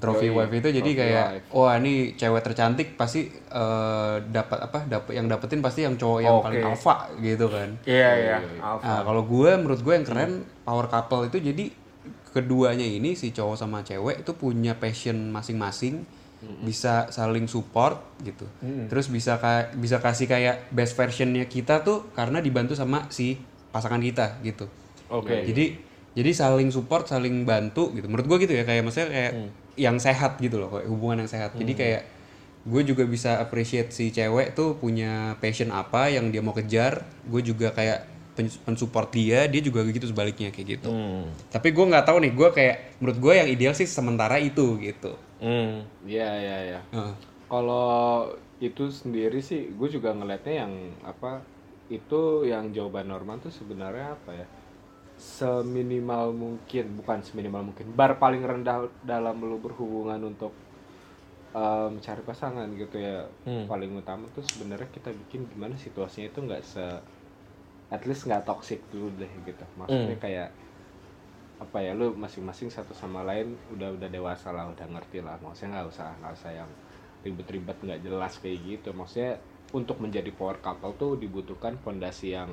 Trophy 0.00 0.32
Yoi, 0.32 0.36
wife 0.40 0.52
itu 0.56 0.68
jadi 0.80 0.90
trophy 0.90 1.00
kayak 1.04 1.26
wife. 1.28 1.46
wah 1.52 1.76
ini 1.76 2.16
cewek 2.16 2.40
tercantik 2.40 2.96
pasti 2.96 3.28
eh, 3.28 4.14
dapat 4.24 4.58
apa? 4.64 4.88
Dapat 4.88 5.12
yang 5.12 5.28
dapetin 5.28 5.60
pasti 5.60 5.84
yang 5.84 6.00
cowok 6.00 6.20
yang 6.24 6.36
Oke. 6.40 6.44
paling 6.48 6.62
alpha 6.64 6.96
gitu 7.20 7.46
kan. 7.52 7.68
Iya, 7.84 8.10
iya. 8.16 8.36
Alpha. 8.64 8.84
Nah, 8.88 9.00
kalau 9.04 9.22
gue 9.28 9.50
menurut 9.60 9.80
gue 9.84 9.94
yang 9.94 10.06
keren 10.08 10.48
power 10.64 10.88
couple 10.88 11.28
itu 11.28 11.38
jadi 11.44 11.68
keduanya 12.32 12.84
ini 12.88 13.12
si 13.12 13.32
cowok 13.32 13.56
sama 13.60 13.84
cewek 13.84 14.24
itu 14.24 14.32
punya 14.36 14.76
passion 14.76 15.32
masing-masing 15.32 16.04
bisa 16.60 16.94
saling 17.08 17.44
support 17.44 17.98
gitu. 18.20 18.46
Terus 18.86 19.06
bisa 19.06 19.36
ka- 19.36 19.72
bisa 19.72 19.98
kasih 19.98 20.26
kayak 20.26 20.70
best 20.70 20.94
versionnya 20.94 21.44
kita 21.44 21.80
tuh 21.80 22.06
karena 22.12 22.38
dibantu 22.38 22.72
sama 22.72 23.06
si 23.08 23.34
pasangan 23.68 23.98
kita 23.98 24.38
gitu. 24.40 24.70
Oke. 25.08 25.34
jadi 25.44 25.64
jadi 26.14 26.30
saling 26.32 26.68
support 26.68 27.06
saling 27.06 27.42
bantu 27.42 27.90
gitu. 27.92 28.06
Menurut 28.06 28.26
gue 28.26 28.38
gitu 28.40 28.52
ya 28.52 28.62
kayak 28.62 28.82
maksudnya 28.82 29.08
kayak 29.08 29.32
yang 29.76 29.96
sehat 29.96 30.36
gitu 30.36 30.58
loh 30.58 30.70
kayak 30.70 30.86
hubungan 30.86 31.18
yang 31.18 31.30
sehat. 31.30 31.54
Jadi 31.54 31.72
kayak 31.74 32.02
gue 32.64 32.82
juga 32.84 33.02
bisa 33.02 33.38
appreciate 33.38 33.88
si 33.88 34.10
cewek 34.10 34.52
tuh 34.52 34.74
punya 34.74 35.10
passion 35.36 35.70
apa 35.70 36.06
yang 36.06 36.28
dia 36.28 36.38
mau 36.38 36.52
kejar. 36.52 37.02
Gue 37.24 37.40
juga 37.40 37.70
kayak 37.70 38.04
pen- 38.34 38.58
mensupport 38.64 39.08
dia 39.08 39.46
dia 39.46 39.58
juga 39.60 39.82
gitu 39.84 40.06
sebaliknya 40.06 40.50
kayak 40.50 40.66
gitu. 40.76 40.88
Hmm. 40.88 41.26
tapi 41.48 41.70
gue 41.70 41.84
nggak 41.84 42.04
tahu 42.04 42.18
nih 42.20 42.32
gue 42.32 42.48
kayak 42.52 42.76
menurut 42.98 43.18
gue 43.18 43.32
yang 43.34 43.48
ideal 43.48 43.72
sih 43.72 43.86
sementara 43.86 44.38
itu 44.38 44.78
gitu. 44.78 45.14
Hmm. 45.14 45.27
Iya, 45.40 46.24
iya, 46.42 46.54
iya. 46.66 46.78
Heeh. 46.94 47.14
Kalau 47.50 47.86
itu 48.60 48.82
sendiri 49.00 49.38
sih, 49.48 49.60
gue 49.78 49.88
juga 49.96 50.10
ngelihatnya 50.16 50.54
yang 50.66 50.72
apa 51.10 51.30
itu 51.88 52.44
yang 52.52 52.64
jawaban 52.76 53.06
normal 53.08 53.36
tuh 53.44 53.52
sebenarnya 53.54 54.06
apa 54.18 54.30
ya? 54.40 54.46
Seminimal 55.18 56.26
mungkin, 56.42 56.84
bukan 56.98 57.18
seminimal 57.26 57.62
mungkin. 57.68 57.86
Bar 57.98 58.12
paling 58.22 58.42
rendah 58.50 58.78
dalam 59.02 59.36
lu 59.42 59.56
berhubungan 59.64 60.20
untuk 60.30 60.52
eh, 61.56 61.86
mencari 61.94 62.22
pasangan 62.28 62.68
gitu 62.82 62.96
ya. 63.00 63.16
Hmm. 63.46 63.64
Paling 63.70 63.90
utama 64.00 64.24
tuh 64.36 64.44
sebenarnya 64.44 64.88
kita 64.96 65.10
bikin 65.20 65.40
gimana 65.52 65.74
situasinya 65.76 66.26
itu 66.32 66.40
nggak 66.46 66.62
se 66.72 66.84
at 67.94 68.02
least 68.08 68.22
nggak 68.28 68.44
toxic 68.48 68.80
dulu 68.92 69.08
deh 69.20 69.30
gitu. 69.48 69.64
Maksudnya 69.80 70.16
Hmm. 70.16 70.24
kayak 70.24 70.48
apa 71.64 71.78
ya 71.86 71.92
lu 71.98 72.14
masing-masing 72.24 72.70
satu 72.76 72.94
sama 73.02 73.20
lain 73.26 73.58
udah 73.74 73.88
udah 73.98 74.08
dewasa 74.16 74.48
lah 74.56 74.64
udah 74.72 74.86
ngerti 74.94 75.18
lah. 75.26 75.36
Maksudnya 75.44 75.70
nggak 75.82 75.88
usah 75.92 76.08
nggak 76.22 76.34
usah 76.38 76.50
yang 76.60 76.70
ribet-ribet 77.24 77.78
nggak 77.84 78.00
jelas 78.06 78.32
kayak 78.42 78.58
gitu. 78.70 78.88
Maksudnya 78.94 79.32
untuk 79.74 79.96
menjadi 80.04 80.30
power 80.38 80.58
couple 80.64 80.92
tuh 81.02 81.12
dibutuhkan 81.22 81.74
fondasi 81.84 82.32
yang 82.38 82.50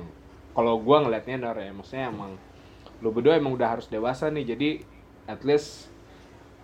kalau 0.56 0.74
gua 0.86 1.04
ngelihatnya 1.04 1.36
Nor 1.42 1.56
ya 1.60 1.70
maksudnya 1.78 2.06
emang 2.12 2.32
lu 3.02 3.10
berdua 3.14 3.36
emang 3.40 3.54
udah 3.58 3.68
harus 3.78 3.86
dewasa 3.92 4.28
nih 4.34 4.44
jadi 4.56 4.68
at 5.28 5.40
least 5.48 5.92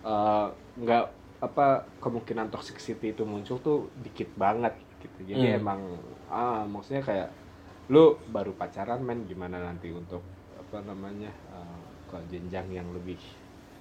eh, 0.05 0.47
nggak 0.81 1.05
apa 1.43 1.65
kemungkinan 2.03 2.47
toxicity 2.53 3.11
itu 3.15 3.23
muncul 3.27 3.57
tuh 3.59 3.77
dikit 4.05 4.31
banget 4.43 4.73
gitu. 5.03 5.19
Jadi 5.35 5.45
Hmm. 5.45 5.59
emang 5.59 5.81
ah 6.31 6.63
maksudnya 6.73 7.03
kayak 7.03 7.29
lu 7.93 8.23
baru 8.35 8.51
pacaran 8.55 9.01
men 9.07 9.27
gimana 9.31 9.57
nanti 9.59 9.91
untuk 9.91 10.23
apa 10.55 10.77
namanya 10.89 11.31
eh, 11.51 11.92
ke 12.13 12.21
jenjang 12.29 12.69
yang 12.69 12.85
lebih 12.93 13.17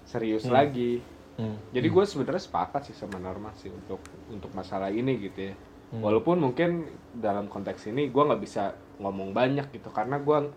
serius 0.08 0.48
lagi 0.48 1.04
Hmm. 1.32 1.56
jadi 1.72 1.88
gue 1.88 2.04
sebenarnya 2.04 2.44
sepakat 2.44 2.92
sih 2.92 2.92
sama 2.92 3.16
Norma 3.16 3.56
sih 3.56 3.72
untuk 3.72 4.04
untuk 4.28 4.52
masalah 4.52 4.92
ini 4.92 5.16
gitu 5.16 5.48
ya 5.48 5.56
walaupun 6.04 6.36
mungkin 6.36 6.84
dalam 7.08 7.48
konteks 7.48 7.88
ini 7.88 8.12
gue 8.12 8.20
nggak 8.20 8.36
bisa 8.36 8.76
ngomong 9.00 9.32
banyak 9.32 9.72
gitu 9.72 9.88
karena 9.96 10.20
gue 10.20 10.52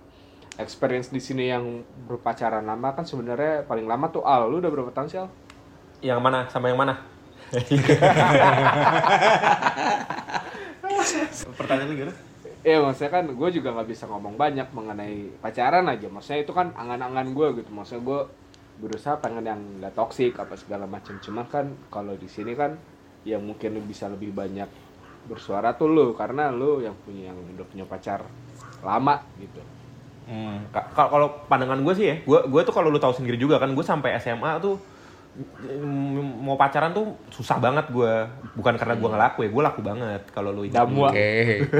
experience 0.59 1.15
di 1.15 1.23
sini 1.23 1.47
yang 1.47 1.79
berpacaran 2.11 2.67
lama 2.67 2.91
kan 2.91 3.07
sebenarnya 3.07 3.63
paling 3.63 3.87
lama 3.87 4.11
tuh 4.11 4.27
Al 4.27 4.51
lu 4.51 4.59
udah 4.59 4.67
berapa 4.67 4.91
tahun 4.91 5.07
sih 5.07 5.23
Al? 5.23 5.31
Yang 6.03 6.19
mana 6.19 6.51
sama 6.51 6.67
yang 6.67 6.79
mana? 6.79 6.99
Pertanyaan 11.55 11.87
lu 11.87 11.95
gimana? 11.95 12.24
Iya 12.65 12.81
maksudnya 12.81 13.11
kan 13.13 13.25
gue 13.29 13.49
juga 13.53 13.69
nggak 13.77 13.89
bisa 13.93 14.09
ngomong 14.09 14.35
banyak 14.41 14.67
mengenai 14.73 15.37
pacaran 15.37 15.85
aja. 15.85 16.07
Maksudnya 16.09 16.39
itu 16.41 16.53
kan 16.59 16.73
angan-angan 16.73 17.27
gue 17.37 17.47
gitu. 17.61 17.69
Maksudnya 17.69 18.01
gue 18.09 18.19
berusaha 18.81 19.15
pengen 19.21 19.45
yang 19.45 19.61
nggak 19.79 19.93
toksik 19.93 20.33
apa 20.41 20.57
segala 20.57 20.89
macam. 20.89 21.13
Cuma 21.21 21.45
kan 21.45 21.69
kalau 21.93 22.17
di 22.17 22.25
sini 22.25 22.57
kan 22.57 22.73
yang 23.21 23.45
mungkin 23.45 23.77
bisa 23.85 24.09
lebih 24.09 24.33
banyak 24.33 24.65
bersuara 25.29 25.77
tuh 25.77 25.93
lu. 25.93 26.17
Karena 26.17 26.49
lu 26.49 26.81
yang 26.81 26.97
punya 27.05 27.29
yang 27.29 27.37
udah 27.37 27.65
punya 27.69 27.85
pacar 27.85 28.25
lama 28.81 29.21
gitu. 29.37 29.61
Hmm, 30.25 30.65
ka- 30.73 30.89
ka- 30.89 31.09
kalau 31.13 31.29
pandangan 31.45 31.85
gue 31.85 31.93
sih 31.93 32.05
ya, 32.09 32.15
gue 32.25 32.39
gue 32.49 32.61
tuh 32.65 32.73
kalau 32.73 32.89
lu 32.89 32.97
tahu 32.97 33.13
sendiri 33.13 33.37
juga 33.37 33.61
kan, 33.61 33.69
gue 33.77 33.85
sampai 33.85 34.17
SMA 34.17 34.57
tuh 34.57 34.81
mau 36.43 36.55
pacaran 36.55 36.95
tuh 36.95 37.11
susah 37.27 37.59
banget 37.59 37.91
gue, 37.91 38.13
bukan 38.55 38.79
karena 38.79 38.95
gue 38.95 39.09
ngelaku 39.11 39.39
ya, 39.43 39.49
gue 39.51 39.63
laku 39.67 39.81
banget 39.83 40.21
kalau 40.31 40.55
lu. 40.55 40.63
Damu. 40.71 41.11
oke 41.11 41.31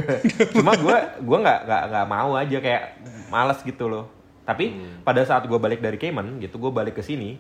Cuma 0.59 0.75
gue 0.75 0.97
gue 1.23 1.37
nggak 1.39 1.59
nggak 1.63 1.83
nggak 1.87 2.07
mau 2.11 2.35
aja 2.35 2.57
kayak 2.59 2.83
males 3.31 3.59
gitu 3.63 3.87
loh. 3.87 4.11
Tapi 4.43 4.75
pada 5.01 5.23
saat 5.23 5.47
gue 5.47 5.55
balik 5.55 5.79
dari 5.79 5.95
Cayman 5.95 6.37
gitu, 6.43 6.59
gue 6.59 6.69
balik 6.69 6.99
ke 6.99 7.03
sini, 7.03 7.39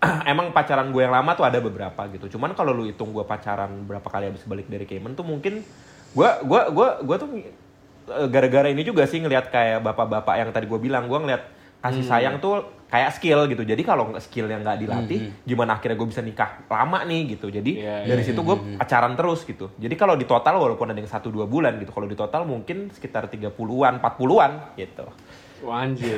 emang 0.32 0.50
pacaran 0.50 0.88
gue 0.88 1.02
yang 1.04 1.12
lama 1.12 1.36
tuh 1.36 1.44
ada 1.44 1.60
beberapa 1.60 2.08
gitu. 2.08 2.38
Cuman 2.38 2.56
kalau 2.56 2.72
lu 2.72 2.88
hitung 2.88 3.12
gue 3.12 3.22
pacaran 3.22 3.84
berapa 3.84 4.08
kali 4.08 4.32
habis 4.32 4.42
balik 4.48 4.66
dari 4.66 4.88
Cayman 4.88 5.12
tuh 5.12 5.28
mungkin 5.28 5.60
gue 6.08 6.30
gua 6.48 6.72
gua 6.72 6.88
gua 7.04 7.16
tuh 7.20 7.28
eh, 8.08 8.28
gara-gara 8.32 8.72
ini 8.72 8.80
juga 8.80 9.04
sih 9.04 9.20
ngelihat 9.20 9.52
kayak 9.52 9.84
bapak-bapak 9.84 10.40
yang 10.40 10.50
tadi 10.56 10.64
gue 10.64 10.80
bilang, 10.80 11.04
gue 11.04 11.20
ngelihat 11.20 11.44
kasih 11.84 12.04
sayang 12.08 12.40
tuh 12.40 12.77
kayak 12.88 13.10
skill 13.14 13.44
gitu. 13.46 13.62
Jadi 13.68 13.82
kalau 13.84 14.08
nggak 14.08 14.24
skill 14.24 14.48
yang 14.48 14.64
nggak 14.64 14.80
dilatih, 14.80 15.20
gimana 15.44 15.76
akhirnya 15.76 15.96
gue 16.00 16.08
bisa 16.08 16.24
nikah 16.24 16.64
lama 16.66 17.04
nih 17.04 17.36
gitu. 17.36 17.52
Jadi 17.52 17.84
Iya, 17.84 18.08
dari 18.08 18.22
situ 18.24 18.40
gue 18.40 18.56
pacaran 18.80 19.12
terus 19.12 19.44
gitu. 19.44 19.68
Jadi 19.76 19.94
kalau 19.94 20.16
di 20.16 20.24
total 20.24 20.56
walaupun 20.56 20.88
ada 20.88 20.98
yang 20.98 21.08
satu 21.08 21.28
dua 21.28 21.44
bulan 21.44 21.76
gitu, 21.76 21.92
kalau 21.92 22.08
di 22.08 22.16
total 22.16 22.48
mungkin 22.48 22.88
sekitar 22.90 23.28
30-an, 23.28 24.00
40-an 24.00 24.52
gitu. 24.80 25.04
Wah, 25.68 25.84
anjir 25.84 26.16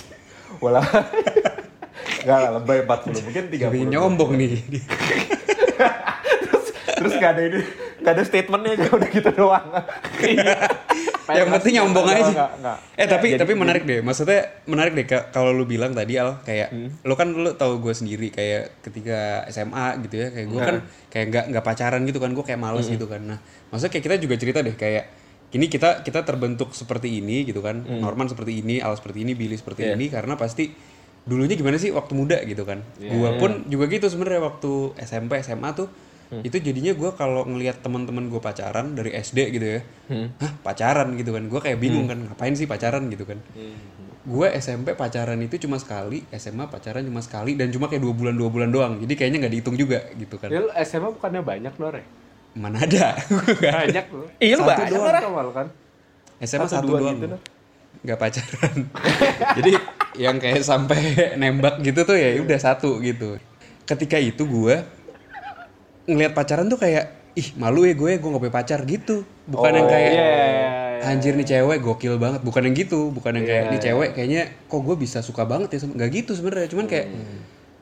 Walah. 0.64 0.86
Enggak 2.24 2.38
lah, 2.40 2.50
lebay 2.56 2.78
40, 2.82 3.26
mungkin 3.26 3.44
30. 3.52 3.68
Tapi 3.68 3.78
nyombong 3.84 4.32
nih 4.38 4.50
terus 6.48 6.66
terus 6.98 7.12
gak 7.20 7.38
ada 7.38 7.42
ini, 7.46 7.60
gak 8.02 8.12
ada 8.18 8.22
statementnya 8.26 8.90
udah 8.90 9.10
gitu 9.12 9.30
doang. 9.38 9.66
Yang 11.30 11.48
penting 11.50 11.74
nyombong 11.74 12.06
aja 12.06 12.22
enggak, 12.24 12.50
enggak. 12.56 12.76
eh 12.94 13.06
tapi 13.06 13.26
Jadi- 13.28 13.40
tapi 13.40 13.52
menarik 13.54 13.82
deh 13.82 14.00
maksudnya 14.00 14.40
menarik 14.64 14.92
deh 14.92 15.04
kalau 15.28 15.50
lu 15.50 15.64
bilang 15.64 15.92
tadi 15.92 16.14
al 16.14 16.40
kayak 16.40 16.68
Hmm. 16.68 16.88
lu 17.00 17.14
kan 17.14 17.28
lu 17.28 17.50
tahu 17.52 17.78
gue 17.78 17.92
sendiri 17.92 18.28
kayak 18.28 18.80
ketika 18.80 19.18
SMA 19.46 19.86
gitu 20.00 20.14
ya 20.16 20.28
kayak 20.30 20.46
gue 20.46 20.60
kan 20.62 20.76
kayak 21.08 21.26
nggak 21.28 21.44
nggak 21.50 21.64
pacaran 21.64 22.02
gitu 22.02 22.16
kan 22.16 22.30
gue 22.30 22.40
kayak 22.42 22.56
males 22.58 22.84
Hmm. 22.84 22.94
gitu 22.94 23.06
kan 23.06 23.20
nah 23.20 23.38
maksudnya 23.66 23.90
kayak 23.90 24.04
kita 24.04 24.14
juga 24.18 24.34
cerita 24.36 24.58
deh 24.60 24.72
kayak 24.74 25.04
ini 25.50 25.66
kita 25.66 26.00
kita 26.00 26.20
terbentuk 26.22 26.72
seperti 26.72 27.18
ini 27.18 27.42
gitu 27.42 27.60
kan 27.60 27.80
Norman 27.80 28.24
seperti 28.26 28.58
ini 28.58 28.78
Al 28.78 28.94
seperti 28.94 29.22
ini 29.22 29.32
Billy 29.32 29.54
seperti 29.54 29.82
Hmm. 29.82 29.90
Iya. 29.90 29.96
ini 29.96 30.06
karena 30.08 30.34
pasti 30.34 30.64
dulunya 31.22 31.54
gimana 31.54 31.76
sih 31.76 31.88
waktu 31.90 32.12
muda 32.14 32.40
gitu 32.42 32.64
kan 32.64 32.80
Iya. 32.96 33.12
Gua 33.12 33.30
pun 33.34 33.64
juga 33.66 33.84
gitu 33.86 34.06
sebenarnya 34.06 34.40
waktu 34.42 34.72
SMP 34.98 35.36
SMA 35.38 35.72
tuh 35.72 35.88
itu 36.28 36.60
jadinya 36.60 36.92
gue 36.92 37.10
kalau 37.16 37.48
ngelihat 37.48 37.80
teman-teman 37.80 38.28
gue 38.28 38.36
pacaran 38.36 38.92
dari 38.92 39.16
SD 39.16 39.38
gitu 39.56 39.66
ya. 39.78 39.80
Hah 40.40 40.52
pacaran 40.60 41.16
gitu 41.16 41.32
kan. 41.32 41.48
Gue 41.48 41.60
kayak 41.64 41.78
bingung 41.80 42.04
kan 42.04 42.20
ngapain 42.20 42.52
sih 42.52 42.68
pacaran 42.68 43.08
gitu 43.08 43.24
kan. 43.24 43.40
Gue 44.28 44.52
SMP 44.60 44.92
pacaran 44.92 45.40
itu 45.40 45.56
cuma 45.56 45.80
sekali 45.80 46.20
SMA 46.36 46.68
pacaran 46.68 47.00
cuma 47.00 47.24
sekali 47.24 47.56
dan 47.56 47.72
cuma 47.72 47.88
kayak 47.88 48.04
dua 48.04 48.12
bulan 48.12 48.34
dua 48.36 48.48
bulan 48.52 48.68
doang. 48.68 48.92
Jadi 49.00 49.12
kayaknya 49.16 49.48
nggak 49.48 49.52
dihitung 49.56 49.76
juga 49.80 50.04
gitu 50.20 50.36
kan. 50.36 50.52
Ya 50.52 50.60
lu 50.60 50.70
SMA 50.84 51.08
bukannya 51.16 51.40
banyak 51.40 51.74
Nor 51.80 51.94
ya? 51.96 52.04
mana 52.58 52.82
ada. 52.82 53.14
Banyak 53.62 54.06
lu. 54.10 54.24
Iya 54.42 54.54
lu 54.58 54.64
banyak 54.66 54.90
doang. 54.90 55.52
Kan? 55.54 55.66
SMA 56.42 56.66
Satu, 56.66 56.74
satu, 56.74 56.86
dua 56.90 56.98
doang. 57.06 57.16
gitu, 57.18 57.26
nggak 58.02 58.18
pacaran. 58.18 58.76
Jadi 59.62 59.70
yang 60.18 60.36
kayak 60.42 60.66
sampai 60.66 61.34
nembak 61.38 61.78
gitu 61.86 62.02
tuh 62.02 62.18
ya 62.18 62.34
udah 62.42 62.58
satu 62.58 62.98
gitu. 62.98 63.38
Ketika 63.86 64.18
itu 64.18 64.42
gue 64.42 64.82
ngelihat 66.08 66.32
pacaran 66.32 66.66
tuh 66.72 66.80
kayak 66.80 67.04
ih 67.36 67.54
malu 67.60 67.84
ya 67.84 67.94
gue 67.94 68.16
gue 68.18 68.28
nggak 68.32 68.42
punya 68.42 68.54
pacar 68.54 68.80
gitu. 68.88 69.22
Bukan 69.46 69.70
yang 69.76 69.86
kayak 69.86 70.10
iya, 70.10 70.24
iya, 70.24 70.46
iya. 70.98 71.08
anjir 71.12 71.36
nih 71.36 71.46
cewek 71.46 71.78
gokil 71.84 72.16
banget. 72.16 72.40
Bukan 72.42 72.64
yang 72.66 72.74
gitu 72.74 73.12
bukan 73.12 73.36
yang 73.38 73.46
kayak 73.46 73.64
nih 73.70 73.80
cewek 73.84 74.10
kayaknya 74.16 74.42
kok 74.66 74.80
gue 74.82 74.96
bisa 74.96 75.20
suka 75.20 75.44
banget 75.44 75.76
ya 75.76 75.78
nggak 75.84 76.10
gitu 76.24 76.32
sebenarnya 76.34 76.68
cuman 76.72 76.86
kayak 76.88 77.06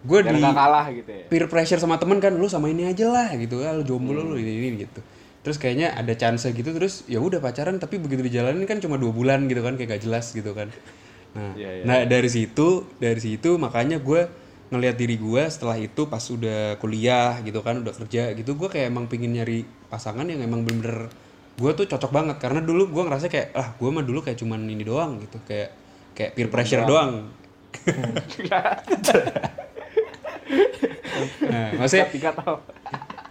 gue 0.06 0.18
Biar 0.22 0.34
di 0.34 0.38
gak 0.38 0.54
kalah 0.54 0.86
gitu 0.94 1.10
ya. 1.10 1.24
peer 1.26 1.44
pressure 1.50 1.80
sama 1.82 1.98
temen 1.98 2.22
kan 2.22 2.30
lu 2.30 2.46
sama 2.46 2.70
ini 2.70 2.86
aja 2.86 3.10
lah 3.10 3.26
gitu 3.34 3.66
ah, 3.66 3.74
lu 3.74 3.82
jomblo 3.82 4.22
lu 4.22 4.36
ini, 4.38 4.52
ini 4.60 4.86
gitu. 4.86 5.00
Terus 5.42 5.56
kayaknya 5.62 5.94
ada 5.94 6.10
chance 6.18 6.46
gitu 6.50 6.70
terus 6.74 7.06
ya 7.06 7.18
udah 7.22 7.38
pacaran 7.38 7.78
tapi 7.78 7.98
begitu 8.02 8.22
dijalanin 8.22 8.66
kan 8.66 8.78
cuma 8.82 8.98
dua 8.98 9.10
bulan 9.14 9.46
gitu 9.46 9.62
kan 9.62 9.74
kayak 9.78 9.98
gak 9.98 10.02
jelas 10.06 10.30
gitu 10.34 10.52
kan. 10.54 10.70
Nah 11.34 11.52
Iya, 11.52 11.70
iya. 11.80 11.82
nah 11.84 11.98
dari 12.08 12.30
situ 12.32 12.88
dari 12.96 13.20
situ 13.20 13.60
makanya 13.60 14.00
gue 14.00 14.24
ngelihat 14.66 14.98
diri 14.98 15.14
gue 15.14 15.42
setelah 15.46 15.78
itu 15.78 16.10
pas 16.10 16.22
udah 16.26 16.74
kuliah 16.82 17.38
gitu 17.46 17.62
kan 17.62 17.78
udah 17.86 17.94
kerja 17.94 18.34
gitu 18.34 18.58
gue 18.58 18.66
kayak 18.66 18.90
emang 18.90 19.06
pingin 19.06 19.30
nyari 19.38 19.62
pasangan 19.86 20.26
yang 20.26 20.42
emang 20.42 20.66
bener-bener 20.66 21.06
gue 21.56 21.70
tuh 21.72 21.86
cocok 21.88 22.10
banget. 22.12 22.36
Karena 22.42 22.60
dulu 22.60 22.90
gue 22.90 23.02
ngerasa 23.06 23.26
kayak 23.32 23.56
ah 23.56 23.68
gue 23.78 23.88
mah 23.88 24.04
dulu 24.04 24.20
kayak 24.26 24.38
cuman 24.38 24.66
ini 24.68 24.84
doang 24.84 25.22
gitu. 25.22 25.40
Kayak 25.46 25.72
kayak 26.12 26.30
peer 26.36 26.48
pressure 26.52 26.84
doang. 26.84 27.30
Nah, 31.46 31.68
maksudnya 31.80 32.06
Tiga 32.12 32.30
tahun. 32.36 32.60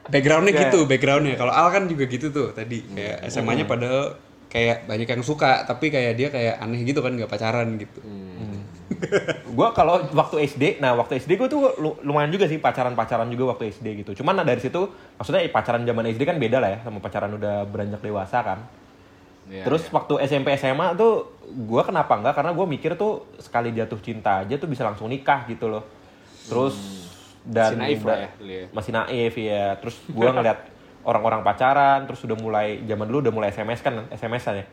backgroundnya 0.10 0.54
Iya. 0.54 0.62
gitu 0.70 0.80
backgroundnya. 0.90 1.36
Kalau 1.38 1.54
Al 1.54 1.70
kan 1.70 1.86
juga 1.86 2.06
gitu 2.10 2.30
tuh 2.34 2.54
tadi 2.54 2.82
kayak 2.82 3.26
SMA-nya 3.30 3.66
padahal 3.66 4.18
kayak 4.50 4.88
banyak 4.88 5.10
yang 5.10 5.24
suka 5.26 5.68
tapi 5.68 5.92
kayak 5.92 6.14
dia 6.16 6.28
kayak 6.32 6.64
aneh 6.64 6.82
gitu 6.88 7.04
kan 7.04 7.12
nggak 7.12 7.28
pacaran 7.28 7.76
gitu 7.76 8.00
Gue 9.46 9.68
kalau 9.72 10.04
waktu 10.12 10.36
SD, 10.46 10.64
nah 10.78 10.94
waktu 10.94 11.18
SD 11.18 11.36
gue 11.36 11.48
tuh 11.48 11.74
lu- 11.78 11.98
lumayan 12.02 12.30
juga 12.30 12.46
sih 12.46 12.58
pacaran-pacaran 12.58 13.28
juga 13.28 13.56
waktu 13.56 13.70
SD 13.70 14.04
gitu. 14.04 14.12
Cuman 14.20 14.36
nah, 14.36 14.46
dari 14.46 14.60
situ, 14.60 14.88
maksudnya 15.16 15.46
pacaran 15.50 15.82
zaman 15.82 16.06
SD 16.08 16.24
kan 16.24 16.36
beda 16.36 16.58
lah 16.60 16.70
ya 16.76 16.80
sama 16.82 17.00
pacaran 17.00 17.32
udah 17.34 17.64
beranjak 17.64 18.02
dewasa 18.02 18.42
kan. 18.42 18.60
Iya, 19.46 19.62
Terus 19.62 19.86
waktu 19.90 20.26
SMP 20.26 20.58
SMA 20.58 20.98
tuh 20.98 21.30
gue 21.46 21.82
kenapa 21.86 22.18
enggak? 22.18 22.34
Karena 22.34 22.52
gue 22.52 22.66
mikir 22.66 22.98
tuh 22.98 23.30
sekali 23.38 23.70
jatuh 23.72 24.02
cinta 24.02 24.42
aja 24.42 24.58
tuh 24.58 24.66
bisa 24.66 24.82
langsung 24.82 25.06
nikah 25.06 25.46
gitu 25.46 25.70
loh. 25.70 25.86
Terus 26.50 26.74
dan 27.46 27.78
Masih 27.78 27.78
naif 27.78 28.02
da- 28.02 28.10
lah 28.10 28.18
ya, 28.18 28.30
ya. 28.42 28.66
masih 28.74 28.92
naif 28.92 29.34
ya. 29.38 29.66
Terus 29.78 29.96
gue 30.10 30.30
ngeliat 30.34 30.60
orang-orang 31.06 31.46
pacaran, 31.46 32.10
terus 32.10 32.26
udah 32.26 32.34
mulai 32.34 32.82
zaman 32.82 33.06
dulu 33.06 33.22
udah 33.22 33.34
mulai 33.34 33.50
SMS 33.54 33.86
kan, 33.86 34.10
SMS-an 34.10 34.56
ya. 34.62 34.66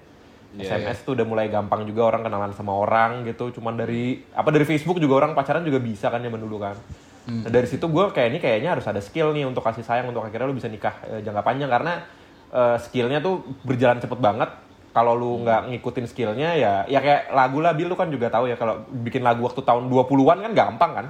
Iya, 0.52 0.76
SMS 0.76 1.00
tuh 1.08 1.16
udah 1.16 1.24
mulai 1.24 1.48
gampang 1.48 1.88
juga 1.88 2.12
orang 2.12 2.28
kenalan 2.28 2.52
sama 2.52 2.76
orang 2.76 3.24
gitu. 3.24 3.48
Cuman 3.56 3.76
dari 3.76 4.20
apa 4.36 4.52
dari 4.52 4.68
Facebook 4.68 5.00
juga 5.00 5.24
orang 5.24 5.32
pacaran 5.32 5.64
juga 5.64 5.80
bisa 5.80 6.12
kan 6.12 6.20
zaman 6.20 6.40
dulu 6.40 6.60
kan. 6.60 6.76
Nah, 7.22 7.50
dari 7.54 7.70
situ 7.70 7.86
gue 7.86 8.04
kayak 8.10 8.28
ini 8.34 8.38
kayaknya 8.42 8.74
harus 8.74 8.82
ada 8.84 8.98
skill 8.98 9.30
nih 9.30 9.46
untuk 9.46 9.62
kasih 9.62 9.86
sayang 9.86 10.10
untuk 10.10 10.26
akhirnya 10.26 10.50
lu 10.50 10.58
bisa 10.58 10.66
nikah 10.66 10.98
eh, 11.06 11.20
jangka 11.22 11.42
panjang 11.46 11.70
karena 11.70 12.02
eh, 12.50 12.76
skillnya 12.82 13.22
tuh 13.22 13.46
berjalan 13.62 14.02
cepet 14.02 14.18
banget. 14.18 14.50
Kalau 14.92 15.16
lu 15.16 15.40
nggak 15.40 15.72
ngikutin 15.72 16.04
skillnya 16.04 16.52
ya 16.52 16.84
ya 16.84 17.00
kayak 17.00 17.32
lagu 17.32 17.64
lah 17.64 17.72
Bil 17.72 17.88
lu 17.88 17.96
kan 17.96 18.12
juga 18.12 18.28
tahu 18.28 18.52
ya 18.52 18.60
kalau 18.60 18.84
bikin 18.92 19.24
lagu 19.24 19.40
waktu 19.40 19.64
tahun 19.64 19.88
20-an 19.88 20.38
kan 20.44 20.52
gampang 20.52 20.92
kan. 20.92 21.06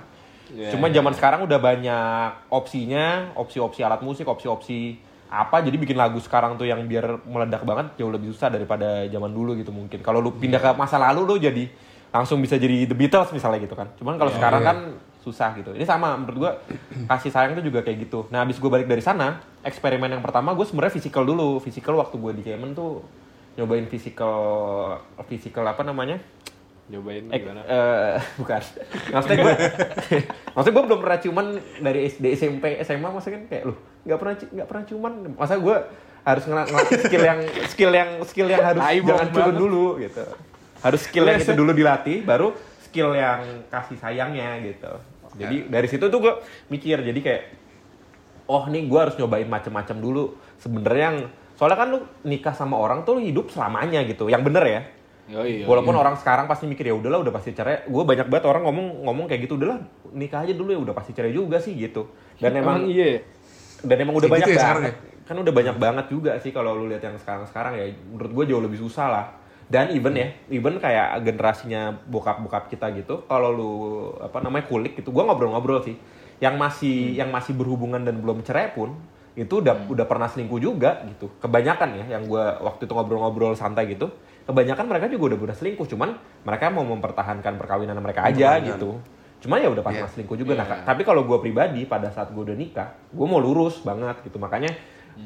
Iya, 0.52 0.70
Cuma 0.76 0.92
zaman 0.92 1.16
sekarang 1.16 1.40
udah 1.48 1.58
banyak 1.58 2.52
opsinya, 2.52 3.32
opsi-opsi 3.34 3.80
alat 3.82 4.04
musik, 4.04 4.28
opsi-opsi 4.28 5.00
apa 5.32 5.64
jadi 5.64 5.80
bikin 5.80 5.96
lagu 5.96 6.20
sekarang 6.20 6.60
tuh 6.60 6.68
yang 6.68 6.84
biar 6.84 7.24
meledak 7.24 7.64
banget 7.64 7.96
jauh 7.96 8.12
lebih 8.12 8.36
susah 8.36 8.52
daripada 8.52 9.08
zaman 9.08 9.32
dulu 9.32 9.56
gitu 9.56 9.72
mungkin. 9.72 10.04
Kalau 10.04 10.20
lu 10.20 10.36
pindah 10.36 10.60
ke 10.60 10.70
masa 10.76 11.00
lalu 11.00 11.24
lu 11.24 11.34
jadi 11.40 11.72
langsung 12.12 12.44
bisa 12.44 12.60
jadi 12.60 12.84
The 12.84 12.92
Beatles 12.92 13.32
misalnya 13.32 13.64
gitu 13.64 13.72
kan. 13.72 13.88
Cuman 13.96 14.20
kalau 14.20 14.28
sekarang 14.28 14.60
kan 14.60 14.78
susah 15.24 15.56
gitu. 15.56 15.72
Ini 15.72 15.88
sama 15.88 16.18
menurut 16.18 16.36
gua 16.36 16.52
kasih 17.08 17.32
sayang 17.32 17.56
tuh 17.56 17.64
juga 17.64 17.80
kayak 17.80 18.10
gitu. 18.10 18.28
Nah, 18.28 18.44
habis 18.44 18.58
gue 18.58 18.66
balik 18.66 18.90
dari 18.90 19.00
sana, 19.00 19.40
eksperimen 19.62 20.10
yang 20.10 20.20
pertama 20.20 20.52
gue 20.52 20.66
sebenarnya 20.66 20.92
physical 20.98 21.24
dulu. 21.24 21.62
Physical 21.62 21.96
waktu 21.96 22.18
gue 22.18 22.32
di 22.36 22.42
Cayman 22.42 22.74
tuh 22.76 23.00
nyobain 23.56 23.86
physical 23.88 24.36
physical 25.30 25.64
apa 25.64 25.80
namanya? 25.86 26.20
Nyobain 26.84 27.24
Eh, 27.24 27.38
gimana? 27.38 27.60
eh, 27.62 28.16
bukan. 28.40 28.60
Maksudnya 29.08 29.36
gue, 29.38 29.54
maksudnya 30.54 30.74
gue 30.74 30.84
belum 30.84 31.00
pernah 31.00 31.18
cuman 31.20 31.46
dari 31.78 32.00
SD, 32.06 32.24
SMP, 32.34 32.64
SMA, 32.82 33.08
maksudnya 33.08 33.38
kan 33.38 33.44
kayak 33.48 33.64
lu 33.64 33.74
nggak 34.02 34.18
pernah 34.18 34.34
nggak 34.36 34.68
pernah 34.68 34.84
cuman. 34.84 35.12
Masa 35.32 35.54
gue 35.56 35.76
harus 36.22 36.44
ngel- 36.44 36.68
ngelatih 36.68 36.98
skill 37.00 37.24
yang 37.24 37.40
skill 37.66 37.92
yang 37.92 38.10
skill 38.24 38.48
yang 38.48 38.62
harus 38.64 38.82
Tai 38.82 38.98
jangan 38.98 39.28
banget. 39.30 39.54
dulu 39.56 39.86
gitu. 39.98 40.24
Harus 40.80 41.00
skill 41.00 41.24
yang 41.24 41.38
itu 41.38 41.52
dulu 41.52 41.70
dilatih, 41.70 42.16
baru 42.22 42.48
skill 42.82 43.14
yang 43.14 43.40
kasih 43.68 43.96
sayangnya 43.96 44.58
gitu. 44.60 44.92
Jadi 45.32 45.64
dari 45.64 45.86
situ 45.86 46.04
tuh 46.04 46.18
gue 46.18 46.34
mikir, 46.68 47.00
jadi 47.00 47.16
kayak 47.16 47.42
oh 48.44 48.66
nih 48.66 48.84
gue 48.84 49.00
harus 49.00 49.14
nyobain 49.16 49.46
macem-macem 49.46 49.96
dulu. 49.96 50.34
Sebenarnya 50.58 51.02
yang 51.04 51.18
soalnya 51.54 51.78
kan 51.78 51.88
lu 51.88 51.98
nikah 52.22 52.52
sama 52.52 52.74
orang 52.74 53.02
tuh 53.02 53.16
lu 53.16 53.22
hidup 53.22 53.48
selamanya 53.48 54.02
gitu. 54.02 54.26
Yang 54.26 54.42
bener 54.44 54.64
ya. 54.66 54.80
Yoi, 55.32 55.64
yoi. 55.64 55.68
Walaupun 55.68 55.96
orang 55.96 56.14
sekarang 56.20 56.44
pasti 56.44 56.68
mikir 56.68 56.84
ya 56.84 56.94
udahlah 56.94 57.24
udah 57.24 57.32
pasti 57.32 57.56
cerai. 57.56 57.88
Gue 57.88 58.04
banyak 58.04 58.28
banget 58.28 58.44
orang 58.44 58.68
ngomong 58.68 59.08
ngomong 59.08 59.24
kayak 59.24 59.48
gitu 59.48 59.56
udahlah 59.56 59.80
nikah 60.12 60.44
aja 60.44 60.52
dulu 60.52 60.76
ya 60.76 60.80
udah 60.84 60.94
pasti 60.94 61.16
cerai 61.16 61.32
juga 61.32 61.56
sih 61.56 61.72
gitu. 61.72 62.12
Dan 62.36 62.60
emang 62.60 62.84
Emang 62.84 62.92
iya. 62.92 63.24
dan 63.80 63.96
emang 63.96 64.20
udah 64.20 64.28
Kayak 64.28 64.36
banyak 64.36 64.48
gitu 64.48 64.52
ya 64.52 64.60
sekarang 64.60 64.82
banget. 64.84 64.96
Kan 65.24 65.36
udah 65.40 65.54
banyak 65.56 65.76
banget 65.80 66.06
juga 66.12 66.30
sih 66.36 66.52
kalau 66.52 66.76
lu 66.76 66.84
lihat 66.92 67.00
yang 67.00 67.16
sekarang-sekarang 67.16 67.72
ya 67.80 67.84
menurut 68.12 68.32
gue 68.36 68.44
jauh 68.52 68.62
lebih 68.62 68.76
susah 68.76 69.08
lah. 69.08 69.26
Dan 69.72 69.88
even 69.96 70.12
ya, 70.12 70.28
even 70.52 70.76
kayak 70.76 71.24
generasinya 71.24 71.96
bokap-bokap 72.04 72.68
kita 72.68 72.92
gitu, 72.92 73.24
kalau 73.24 73.48
lu 73.48 73.72
apa 74.20 74.44
namanya 74.44 74.68
kulik 74.68 75.00
gitu, 75.00 75.08
gue 75.08 75.22
ngobrol-ngobrol 75.24 75.80
sih. 75.80 75.96
Yang 76.44 76.54
masih 76.60 76.96
yang 77.16 77.32
masih 77.32 77.56
berhubungan 77.56 78.04
dan 78.04 78.20
belum 78.20 78.44
cerai 78.44 78.76
pun 78.76 78.92
itu 79.32 79.64
udah 79.64 79.88
udah 79.88 80.04
pernah 80.04 80.28
selingkuh 80.28 80.60
juga 80.60 81.00
gitu. 81.08 81.32
Kebanyakan 81.40 82.04
ya 82.04 82.20
yang 82.20 82.28
gue 82.28 82.44
waktu 82.60 82.84
itu 82.84 82.92
ngobrol-ngobrol 82.92 83.56
santai 83.56 83.88
gitu, 83.96 84.12
kebanyakan 84.42 84.84
mereka 84.86 85.06
juga 85.06 85.34
udah 85.34 85.38
pernah 85.38 85.56
selingkuh, 85.56 85.86
cuman 85.86 86.10
mereka 86.42 86.64
mau 86.68 86.84
mempertahankan 86.84 87.54
perkawinan 87.56 87.98
mereka 87.98 88.26
aja 88.26 88.58
gitu. 88.58 88.98
Cuman 89.42 89.58
ya 89.58 89.68
udah 89.70 89.82
pernah 89.82 90.06
Iya. 90.06 90.12
selingkuh 90.14 90.38
juga. 90.38 90.54
Nah, 90.54 90.66
Iya. 90.66 90.86
tapi 90.86 91.02
kalau 91.02 91.26
gue 91.26 91.38
pribadi 91.38 91.82
pada 91.82 92.10
saat 92.10 92.30
gue 92.30 92.42
udah 92.42 92.54
nikah, 92.54 92.94
gue 93.10 93.26
mau 93.26 93.42
lurus 93.42 93.82
banget 93.82 94.22
gitu. 94.22 94.38
Makanya 94.38 94.70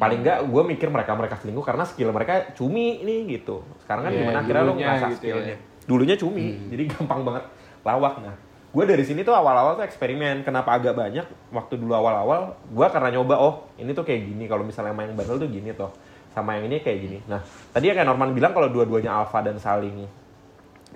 paling 0.01 0.25
nggak 0.25 0.39
gue 0.49 0.63
mikir 0.67 0.89
mereka 0.89 1.13
mereka 1.15 1.37
selingkuh 1.37 1.63
karena 1.63 1.85
skill 1.85 2.11
mereka 2.11 2.53
cumi 2.57 3.05
nih 3.05 3.39
gitu. 3.39 3.61
Sekarang 3.85 4.09
kan 4.09 4.13
Iya, 4.13 4.21
gimana 4.25 4.39
akhirnya 4.41 4.63
lo 4.65 4.73
dulunya 4.73 4.87
ngerasa 4.89 5.07
gitu 5.13 5.19
skillnya. 5.21 5.53
ya. 5.53 5.57
Dulunya 5.87 6.17
cumi, 6.19 6.47
jadi 6.73 6.83
gampang 6.91 7.21
banget 7.23 7.45
lawak. 7.87 8.15
Nah, 8.19 8.35
gue 8.73 8.85
dari 8.89 9.05
sini 9.07 9.21
tuh 9.23 9.37
awal-awal 9.37 9.79
tuh 9.79 9.85
eksperimen. 9.87 10.43
Kenapa 10.43 10.75
agak 10.75 10.99
banyak? 10.99 11.23
Waktu 11.55 11.79
dulu 11.79 11.95
awal-awal, 11.95 12.57
gue 12.67 12.87
karena 12.91 13.15
nyoba, 13.15 13.39
oh 13.39 13.55
ini 13.79 13.95
tuh 13.95 14.03
kayak 14.03 14.27
gini. 14.27 14.49
Kalau 14.51 14.65
misalnya 14.67 14.97
yang 14.97 15.15
bandel 15.15 15.39
tuh 15.39 15.47
gini 15.47 15.71
tuh. 15.77 15.93
Sama 16.37 16.61
yang 16.61 16.68
ini 16.68 16.85
kayak 16.85 16.99
gini. 17.01 17.18
Nah, 17.25 17.40
tadi 17.72 17.88
ya 17.88 17.96
kayak 17.96 18.05
Norman 18.05 18.37
bilang 18.37 18.53
kalau 18.53 18.68
dua-duanya 18.68 19.09
alpha 19.09 19.40
dan 19.40 19.57
saling 19.57 20.05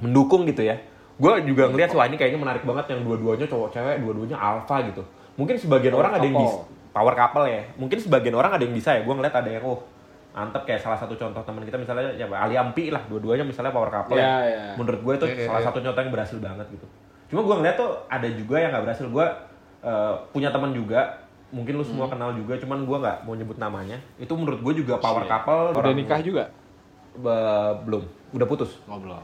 mendukung 0.05 0.45
gitu 0.45 0.61
ya. 0.61 0.77
Gue 1.17 1.33
juga 1.49 1.73
ngeliat 1.73 1.97
wah 1.97 2.05
ini 2.05 2.21
kayaknya 2.21 2.37
menarik 2.37 2.61
banget 2.69 2.93
yang 2.93 3.01
dua-duanya 3.09 3.49
cowok 3.49 3.73
cewek, 3.73 3.97
dua-duanya 4.05 4.37
alpha 4.37 4.85
gitu. 4.85 5.01
Mungkin 5.41 5.57
sebagian 5.57 5.97
Power 5.97 6.05
orang 6.05 6.13
ada 6.21 6.27
yang 6.29 6.37
couple. 6.37 6.45
bisa 6.45 6.59
power 6.93 7.15
couple 7.17 7.45
ya. 7.49 7.63
Mungkin 7.81 7.99
sebagian 8.05 8.37
orang 8.37 8.53
ada 8.53 8.63
yang 8.69 8.75
bisa 8.77 8.91
ya. 8.93 9.01
Gue 9.01 9.15
ngeliat 9.17 9.33
ada 9.33 9.49
yang 9.49 9.65
oh 9.65 9.81
mantep 10.31 10.63
kayak 10.63 10.79
salah 10.85 10.95
satu 11.01 11.17
contoh 11.17 11.43
teman 11.43 11.65
kita 11.67 11.75
misalnya 11.75 12.13
ya 12.15 12.29
Ali 12.31 12.55
Ampi 12.55 12.93
lah 12.93 13.03
dua-duanya 13.09 13.43
misalnya 13.43 13.75
power 13.75 13.91
couple 13.91 14.15
Iya, 14.15 14.29
ya. 14.29 14.37
iya. 14.45 14.63
Menurut 14.77 15.01
gue 15.03 15.15
itu 15.17 15.27
Iya, 15.27 15.35
iya, 15.41 15.47
salah 15.49 15.61
iya. 15.65 15.69
satu 15.73 15.79
contoh 15.81 16.01
yang 16.05 16.13
berhasil 16.13 16.39
banget 16.39 16.67
gitu. 16.71 16.87
Cuma 17.33 17.41
gue 17.49 17.55
ngeliat 17.65 17.77
tuh 17.81 17.91
ada 18.13 18.29
juga 18.29 18.57
yang 18.61 18.71
nggak 18.77 18.85
berhasil. 18.85 19.07
Gue 19.09 19.27
eh, 19.81 20.13
punya 20.31 20.53
teman 20.53 20.77
juga 20.77 21.01
mungkin 21.51 21.75
lu 21.75 21.83
Hmm. 21.83 21.91
semua 21.91 22.07
kenal 22.07 22.31
juga, 22.33 22.55
cuman 22.57 22.83
gue 22.83 22.99
nggak 22.99 23.19
mau 23.23 23.35
nyebut 23.35 23.57
namanya. 23.57 23.99
Itu 24.17 24.35
menurut 24.35 24.61
gue 24.61 24.75
juga 24.79 24.97
power 24.97 25.23
Shit. 25.23 25.31
couple. 25.31 25.63
Udah 25.71 25.81
orang- 25.81 25.97
nikah 25.97 26.21
juga? 26.21 26.45
Be- 27.13 27.75
belum, 27.85 28.03
udah 28.33 28.47
putus. 28.47 28.79
Ngobrol. 28.85 29.19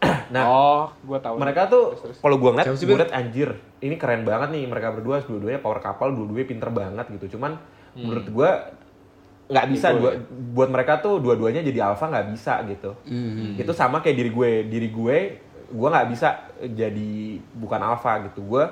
Nah, 0.30 0.46
oh, 0.46 0.84
gua 1.02 1.18
tahu. 1.18 1.36
mereka 1.36 1.66
tuh 1.66 1.90
kalau 2.16 2.36
gua 2.36 2.50
ngeliat, 2.52 2.70
Bir? 2.72 2.86
ngeliat 2.88 3.12
anjir, 3.12 3.50
ini 3.80 3.94
keren 3.94 4.22
banget 4.22 4.48
nih 4.48 4.62
mereka 4.64 4.90
berdua, 4.90 5.20
dua-duanya 5.20 5.58
power 5.58 5.78
couple, 5.78 6.10
dua-duanya 6.12 6.46
pinter 6.46 6.70
banget 6.70 7.06
gitu. 7.10 7.34
Cuman 7.34 7.58
menurut 7.92 8.26
gua 8.28 8.70
nggak 9.46 9.66
bisa 9.68 9.90
dua, 9.92 10.14
ya? 10.14 10.22
buat 10.54 10.70
mereka 10.70 10.98
tuh 10.98 11.18
dua-duanya 11.18 11.60
jadi 11.60 11.82
alpha 11.84 12.06
nggak 12.06 12.30
bisa 12.30 12.62
gitu. 12.64 12.94
Mhm. 13.04 13.58
Itu 13.58 13.74
sama 13.74 13.98
kayak 13.98 14.16
diri 14.16 14.30
gue, 14.30 14.50
diri 14.64 14.88
gue, 14.88 15.18
gua 15.68 15.88
nggak 15.90 16.08
bisa 16.08 16.28
jadi 16.62 17.10
bukan 17.52 17.80
alpha 17.80 18.22
gitu. 18.24 18.40
Gua 18.40 18.70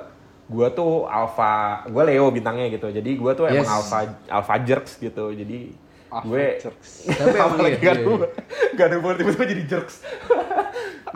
gue 0.49 0.69
tuh 0.73 1.05
alpha 1.05 1.85
gue 1.85 2.03
Leo 2.09 2.33
bintangnya 2.33 2.73
gitu. 2.73 2.89
Jadi 2.89 3.11
gue 3.21 3.33
tuh 3.37 3.45
emang 3.47 3.69
Yes. 3.69 3.69
alpha 3.69 3.99
alpha 4.33 4.55
jerks 4.65 4.97
gitu. 4.97 5.31
Jadi 5.37 5.77
Alpha 6.09 6.25
gue 6.25 6.45
jerks. 6.57 6.91
Tapi 7.21 7.37
emang 7.37 7.53
apalagi 7.53 7.77
iya, 7.77 7.85
gak 7.85 7.97
iya, 8.01 8.05
ada 8.09 8.29
gak 8.73 8.87
ada 8.89 8.97
buat 9.05 9.15
tiba-tiba 9.21 9.45
jadi 9.45 9.63
jerks. 9.69 9.97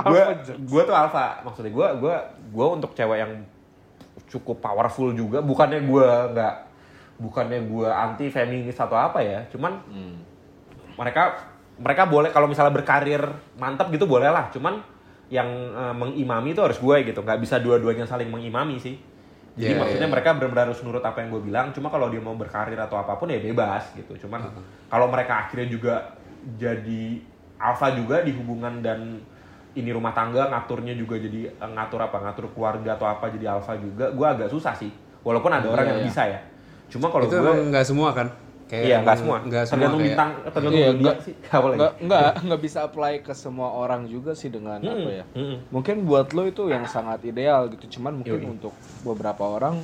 Gue 0.04 0.20
gue 0.60 0.82
tuh 0.84 0.94
alpha. 0.96 1.40
Maksudnya 1.48 1.72
gue 1.72 1.88
gue 1.96 2.14
gue 2.52 2.66
untuk 2.68 2.92
cewek 2.92 3.18
yang 3.24 3.32
cukup 4.28 4.60
powerful 4.60 5.16
juga. 5.16 5.40
Bukannya 5.40 5.80
gue 5.80 6.08
nggak 6.36 6.54
bukannya 7.16 7.60
gue 7.64 7.88
anti 7.88 8.28
feminis 8.28 8.76
atau 8.76 9.00
apa 9.00 9.24
ya. 9.24 9.48
Cuman 9.48 9.80
mereka 11.00 11.40
mereka 11.80 12.04
boleh 12.04 12.28
kalau 12.28 12.44
misalnya 12.44 12.76
berkarir 12.76 13.32
mantap 13.56 13.88
gitu 13.88 14.04
boleh 14.04 14.28
lah. 14.28 14.52
Cuman 14.52 14.84
yang 15.32 15.48
eh, 15.72 15.94
mengimami 15.96 16.52
itu 16.52 16.60
harus 16.60 16.76
gue 16.76 16.96
gitu. 17.08 17.24
Nggak 17.24 17.40
bisa 17.40 17.56
dua-duanya 17.64 18.04
saling 18.04 18.28
mengimami 18.28 18.76
sih 18.76 19.00
jadi 19.52 19.76
Iya, 19.76 19.80
maksudnya 19.84 20.08
iya. 20.08 20.14
mereka 20.16 20.28
benar-benar 20.32 20.64
harus 20.72 20.80
nurut 20.80 21.04
apa 21.04 21.20
yang 21.20 21.28
gue 21.28 21.42
bilang 21.44 21.66
cuma 21.76 21.92
kalau 21.92 22.08
dia 22.08 22.24
mau 22.24 22.32
berkarir 22.32 22.80
atau 22.80 22.96
apa 22.96 23.20
pun 23.20 23.28
ya 23.28 23.36
bebas 23.36 23.92
gitu. 23.92 24.16
Cuman 24.24 24.48
kalau 24.88 25.12
mereka 25.12 25.44
akhirnya 25.44 25.68
juga 25.68 25.94
jadi 26.56 27.20
alpha 27.60 27.92
juga 27.92 28.24
di 28.24 28.32
hubungan 28.32 28.80
dan 28.80 29.20
ini 29.72 29.88
rumah 29.92 30.12
tangga 30.16 30.48
ngaturnya 30.52 30.96
juga 30.96 31.20
jadi 31.20 31.52
eh, 31.52 31.70
ngatur 31.76 32.00
apa 32.00 32.16
ngatur 32.20 32.48
keluarga 32.56 32.96
atau 32.96 33.04
apa 33.08 33.28
jadi 33.28 33.52
alpha 33.52 33.76
juga 33.76 34.08
gue 34.08 34.26
agak 34.26 34.48
susah 34.48 34.72
sih. 34.72 34.88
Walaupun 35.20 35.52
ada 35.52 35.68
orang 35.68 35.84
Iya, 35.84 35.90
yang 35.92 36.00
iya. 36.00 36.08
bisa 36.08 36.22
ya. 36.26 36.40
Cuma 36.88 37.12
kalau 37.12 37.28
gue 37.28 37.52
nggak 37.68 37.84
semua 37.84 38.12
kan 38.16 38.28
kayak 38.64 38.82
iya 38.82 38.96
nggak 38.98 39.04
emang 39.04 39.18
semua 39.18 39.36
nggak 39.42 39.62
semua 39.62 39.70
tergantung 39.72 39.98
kayak- 39.98 40.08
bintang 40.08 40.30
tergantung 40.46 40.72
Iya, 40.72 40.86
zodiak 40.86 41.00
nggak- 41.02 41.20
sih 41.20 41.34
apa 41.46 41.66
lagi 41.66 41.78
Nggak, 41.78 41.92
nggak, 42.00 42.30
nggak 42.42 42.60
bisa 42.60 42.78
apply 42.82 43.12
ke 43.20 43.32
semua 43.34 43.68
orang 43.70 44.02
juga 44.06 44.32
sih 44.32 44.48
dengan 44.48 44.78
Mm-mm, 44.78 44.96
apa 44.98 45.10
ya. 45.12 45.24
mm-mm. 45.30 45.56
Mungkin 45.68 45.96
buat 46.02 46.26
lo 46.30 46.42
itu 46.44 46.62
yang 46.66 46.84
sangat 46.86 47.20
ideal 47.22 47.60
gitu. 47.68 47.84
Cuman 47.92 48.12
mungkin 48.18 48.38
Yoi. 48.38 48.48
untuk 48.50 48.72
beberapa 49.02 49.44
orang 49.50 49.76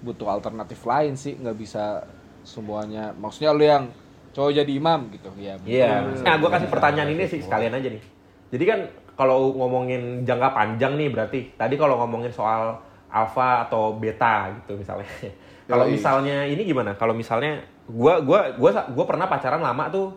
butuh 0.00 0.28
alternatif 0.28 0.78
lain 0.82 1.14
sih. 1.14 1.34
Nggak 1.34 1.56
bisa 1.56 2.06
semuanya. 2.42 3.10
Maksudnya 3.12 3.50
lo 3.50 3.62
yang 3.62 3.84
cowok 4.30 4.52
jadi 4.54 4.72
imam 4.72 5.10
gitu. 5.10 5.28
Ya, 5.36 5.54
Iya. 5.58 6.04
mungkin 6.04 6.22
Nah, 6.22 6.34
gue 6.36 6.50
kasih 6.50 6.68
pertanyaan 6.68 7.10
ini 7.10 7.24
sih 7.24 7.40
sekalian 7.40 7.72
aja 7.72 7.88
nih. 7.88 8.02
Jadi 8.48 8.64
kan 8.64 8.80
kalau 9.12 9.50
ngomongin 9.52 10.22
jangka 10.22 10.48
panjang 10.50 10.94
nih 10.94 11.08
berarti 11.08 11.38
tadi 11.52 11.74
kalau 11.74 11.98
ngomongin 11.98 12.30
soal 12.30 12.78
alpha 13.08 13.64
atau 13.64 13.92
beta 13.92 14.46
gitu 14.54 14.76
misalnya. 14.76 15.08
kalau 15.66 15.84
misalnya 15.86 16.44
ini 16.44 16.62
gimana? 16.62 16.94
Kalau 16.94 17.12
misalnya 17.12 17.58
gua 17.88 18.20
gua 18.20 18.52
gua 18.54 18.70
gua 18.92 19.04
pernah 19.08 19.26
pacaran 19.26 19.64
lama 19.64 19.88
tuh 19.88 20.12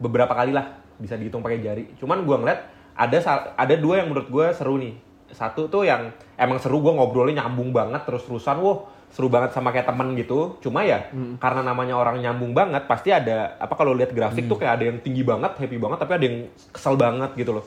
beberapa 0.00 0.32
kali 0.32 0.56
lah 0.56 0.80
bisa 0.96 1.14
dihitung 1.14 1.44
pakai 1.44 1.60
jari. 1.60 1.84
Cuman 2.00 2.24
gua 2.24 2.40
ngeliat 2.40 2.60
ada 2.96 3.18
ada 3.56 3.74
dua 3.76 4.02
yang 4.02 4.10
menurut 4.10 4.28
gua 4.32 4.50
seru 4.56 4.80
nih. 4.80 4.96
Satu 5.32 5.68
tuh 5.68 5.88
yang 5.88 6.12
emang 6.36 6.60
seru 6.60 6.80
gua 6.80 6.96
ngobrolnya 6.96 7.44
nyambung 7.44 7.72
banget 7.72 8.04
terus-terusan. 8.04 8.60
Wah, 8.60 8.88
seru 9.12 9.28
banget 9.28 9.52
sama 9.52 9.72
kayak 9.72 9.88
temen 9.88 10.16
gitu. 10.16 10.56
Cuma 10.64 10.84
ya 10.84 11.12
karena 11.40 11.60
namanya 11.60 12.00
orang 12.00 12.20
nyambung 12.20 12.56
banget 12.56 12.88
pasti 12.88 13.12
ada 13.12 13.56
apa 13.60 13.76
kalau 13.76 13.92
lihat 13.92 14.12
grafik 14.16 14.48
tuh 14.48 14.56
kayak 14.56 14.80
ada 14.80 14.84
yang 14.88 14.98
tinggi 15.04 15.20
banget, 15.24 15.52
happy 15.56 15.76
banget 15.76 15.98
tapi 16.00 16.12
ada 16.16 16.24
yang 16.24 16.36
kesel 16.72 16.96
banget 16.96 17.30
gitu 17.36 17.60
loh. 17.60 17.64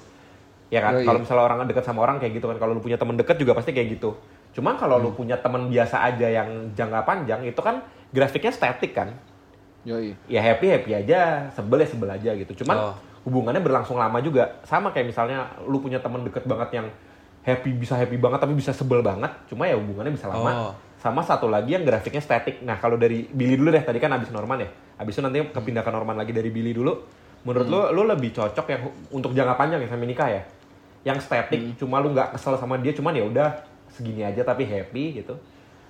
Ya 0.74 0.82
kan? 0.82 0.98
Yoi. 0.98 1.06
Kalau 1.06 1.20
misalnya 1.22 1.44
orang 1.46 1.58
dekat 1.70 1.86
sama 1.86 2.02
orang 2.02 2.18
kayak 2.18 2.42
gitu 2.42 2.50
kan. 2.50 2.58
Kalau 2.58 2.74
lu 2.74 2.82
punya 2.82 2.98
temen 2.98 3.14
deket 3.14 3.38
juga 3.38 3.54
pasti 3.54 3.70
kayak 3.74 4.02
gitu. 4.02 4.18
Cuman 4.58 4.80
kalau 4.82 4.98
lu 4.98 5.14
punya 5.14 5.38
temen 5.38 5.70
biasa 5.70 6.02
aja 6.02 6.26
yang 6.26 6.74
jangka 6.74 7.06
panjang 7.06 7.46
itu 7.46 7.62
kan 7.62 7.86
grafiknya 8.10 8.50
statik 8.50 8.98
kan. 8.98 9.14
Yoi. 9.86 10.18
Ya 10.26 10.42
happy 10.42 10.66
happy 10.68 10.92
aja, 10.98 11.48
sebel 11.54 11.86
ya 11.86 11.88
sebel 11.88 12.10
aja 12.10 12.32
gitu. 12.34 12.66
Cuman 12.66 12.92
Oh. 12.92 12.94
hubungannya 13.24 13.62
berlangsung 13.62 13.96
lama 13.96 14.18
juga. 14.20 14.60
Sama 14.66 14.90
kayak 14.90 15.14
misalnya 15.14 15.46
lu 15.70 15.78
punya 15.78 16.02
temen 16.02 16.26
deket 16.26 16.44
banget 16.50 16.82
yang 16.82 16.88
happy 17.46 17.78
bisa 17.78 17.94
happy 17.94 18.18
banget 18.18 18.42
tapi 18.42 18.58
bisa 18.58 18.74
sebel 18.74 19.06
banget. 19.06 19.30
Cuma 19.46 19.70
ya 19.70 19.78
hubungannya 19.78 20.12
bisa 20.12 20.26
lama. 20.26 20.52
Oh. 20.52 20.74
Sama 20.98 21.22
satu 21.22 21.46
lagi 21.46 21.78
yang 21.78 21.86
grafiknya 21.86 22.20
statik. 22.20 22.66
Nah 22.66 22.82
kalau 22.82 22.98
dari 22.98 23.30
Billy 23.30 23.54
dulu 23.62 23.70
deh, 23.70 23.86
tadi 23.86 24.02
kan 24.02 24.10
abis 24.18 24.34
Norman 24.34 24.66
ya. 24.66 24.70
Abis 24.98 25.14
itu 25.14 25.22
nanti 25.22 25.38
kepindah 25.54 25.86
ke 25.86 25.92
Norman 25.94 26.18
lagi 26.18 26.34
dari 26.34 26.50
Billy 26.50 26.74
dulu. 26.74 26.98
Menurut 27.46 27.70
lu, 27.70 27.80
lu 27.94 28.10
lebih 28.10 28.34
cocok 28.34 28.66
yang 28.74 28.82
untuk 29.14 29.38
jangka 29.38 29.54
panjang 29.54 29.78
ya 29.86 29.86
sampai 29.86 30.10
nikah 30.10 30.30
ya? 30.34 30.42
Yang 31.06 31.30
statik, 31.30 31.62
cuma 31.78 32.02
lu 32.02 32.10
nggak 32.10 32.34
kesel 32.34 32.58
sama 32.58 32.82
dia, 32.82 32.90
cuman 32.90 33.14
ya 33.14 33.22
udah 33.22 33.54
segini 33.94 34.26
aja 34.26 34.42
tapi 34.42 34.66
happy 34.66 35.22
gitu. 35.22 35.38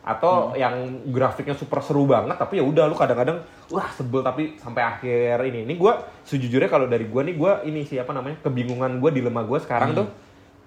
Atau 0.06 0.54
yang 0.54 1.02
grafiknya 1.10 1.58
super 1.58 1.82
seru 1.82 2.06
banget 2.06 2.38
tapi 2.38 2.62
ya 2.62 2.64
udah 2.64 2.86
lu 2.86 2.94
kadang-kadang 2.94 3.42
wah 3.74 3.90
sebel 3.90 4.22
tapi 4.22 4.54
sampai 4.62 4.82
akhir 4.86 5.42
ini. 5.50 5.66
Ini 5.66 5.74
gua 5.82 6.06
sejujurnya 6.22 6.70
kalau 6.70 6.86
dari 6.86 7.10
gua 7.10 7.26
nih 7.26 7.36
gua 7.36 7.66
ini 7.66 7.82
siapa 7.84 8.14
namanya? 8.14 8.38
kebingungan 8.46 9.02
gua 9.02 9.10
dilema 9.10 9.42
gua 9.42 9.58
sekarang 9.58 9.98
tuh 9.98 10.08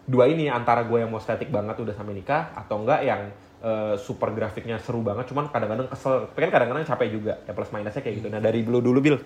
dua 0.08 0.24
ini 0.24 0.48
antara 0.48 0.88
gue 0.88 1.04
yang 1.04 1.12
mau 1.12 1.20
statik 1.20 1.52
banget 1.52 1.76
udah 1.76 1.92
sampai 1.92 2.16
nikah 2.16 2.48
atau 2.56 2.80
enggak 2.80 3.04
yang 3.04 3.28
eh, 3.60 3.94
super 4.00 4.32
grafiknya 4.32 4.80
seru 4.80 5.04
banget 5.04 5.28
cuman 5.28 5.52
kadang-kadang 5.52 5.84
kesel 5.84 6.32
tapi 6.32 6.48
kan 6.48 6.50
kadang-kadang 6.56 6.88
capek 6.88 7.08
juga 7.12 7.36
ya 7.44 7.52
plus 7.52 7.68
minusnya 7.68 8.00
kayak 8.00 8.16
gitu 8.24 8.28
nah 8.32 8.40
dari 8.40 8.64
dulu 8.64 8.80
dulu 8.80 8.98
bil 9.04 9.16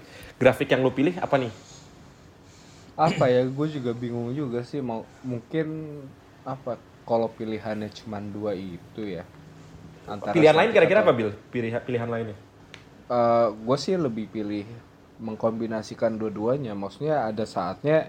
grafik 0.43 0.75
yang 0.75 0.83
lu 0.83 0.91
pilih 0.91 1.15
apa 1.23 1.39
nih 1.39 1.55
Apa 2.93 3.25
ya? 3.25 3.41
Gue 3.49 3.73
juga 3.73 3.97
bingung 3.97 4.37
juga 4.37 4.61
sih. 4.61 4.85
Mau 4.85 5.09
mungkin 5.25 5.97
apa? 6.45 6.77
Kalau 7.09 7.25
pilihannya 7.33 7.89
cuma 7.89 8.21
dua 8.21 8.53
itu 8.53 9.01
ya. 9.01 9.25
Antara 10.09 10.35
pilihan 10.35 10.57
lain 10.57 10.71
kira-kira 10.75 11.01
apa 11.07 11.13
bil 11.15 11.31
pilihan 11.55 11.83
pilihan 11.83 12.11
lainnya 12.11 12.37
gue 13.53 13.77
sih 13.77 13.93
lebih 14.01 14.25
pilih 14.33 14.65
mengkombinasikan 15.23 16.17
dua-duanya. 16.17 16.73
Maksudnya 16.73 17.29
ada 17.29 17.45
saatnya 17.45 18.09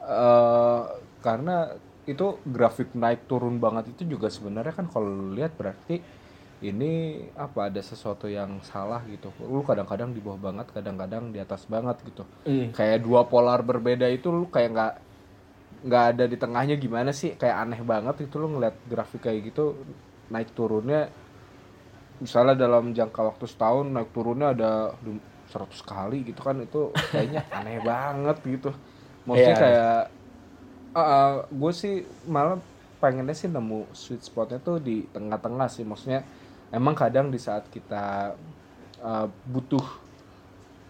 eh 0.00 0.82
karena 1.20 1.68
itu 2.08 2.40
grafik 2.48 2.96
naik 2.96 3.28
turun 3.30 3.60
banget 3.60 3.92
itu 3.94 4.16
juga 4.16 4.32
sebenarnya 4.32 4.72
kan 4.72 4.88
kalau 4.88 5.30
lihat 5.36 5.54
berarti 5.54 6.00
ini 6.60 7.24
apa 7.36 7.72
ada 7.72 7.80
sesuatu 7.80 8.28
yang 8.28 8.60
salah 8.60 9.00
gitu. 9.08 9.32
Lu 9.40 9.64
kadang-kadang 9.64 10.12
di 10.12 10.20
bawah 10.20 10.52
banget, 10.52 10.68
kadang-kadang 10.76 11.32
di 11.32 11.40
atas 11.40 11.64
banget 11.64 11.96
gitu. 12.04 12.24
Kayak 12.76 13.00
dua 13.04 13.24
polar 13.24 13.64
berbeda 13.64 14.04
itu 14.12 14.28
lu 14.28 14.48
kayak 14.52 14.70
nggak 14.76 14.94
nggak 15.88 16.04
ada 16.12 16.24
di 16.28 16.36
tengahnya 16.36 16.76
gimana 16.76 17.10
sih? 17.16 17.32
Kayak 17.40 17.56
aneh 17.64 17.80
banget 17.80 18.28
itu 18.28 18.36
lu 18.36 18.52
ngeliat 18.52 18.76
grafik 18.84 19.24
kayak 19.24 19.52
gitu 19.52 19.72
naik 20.30 20.54
turunnya 20.54 21.10
misalnya 22.20 22.54
dalam 22.54 22.92
jangka 22.92 23.20
waktu 23.34 23.44
setahun 23.50 23.86
naik 23.90 24.10
turunnya 24.14 24.54
ada 24.54 24.70
du- 25.02 25.22
100 25.50 25.82
kali 25.82 26.22
gitu 26.22 26.46
kan 26.46 26.62
itu 26.62 26.94
kayaknya 27.10 27.42
aneh 27.58 27.82
banget 27.82 28.38
gitu 28.46 28.70
maksudnya 29.26 29.56
Iya. 29.58 29.62
kayak 29.62 30.02
gue 31.50 31.72
sih 31.74 31.94
malah 32.26 32.58
pengennya 32.98 33.34
sih 33.34 33.48
nemu 33.50 33.90
sweet 33.90 34.22
spotnya 34.22 34.58
tuh 34.60 34.78
di 34.78 35.06
tengah-tengah 35.10 35.66
sih 35.66 35.82
maksudnya 35.82 36.22
emang 36.70 36.94
kadang 36.94 37.30
di 37.30 37.38
saat 37.40 37.66
kita 37.72 38.34
uh, 39.00 39.26
butuh 39.48 39.82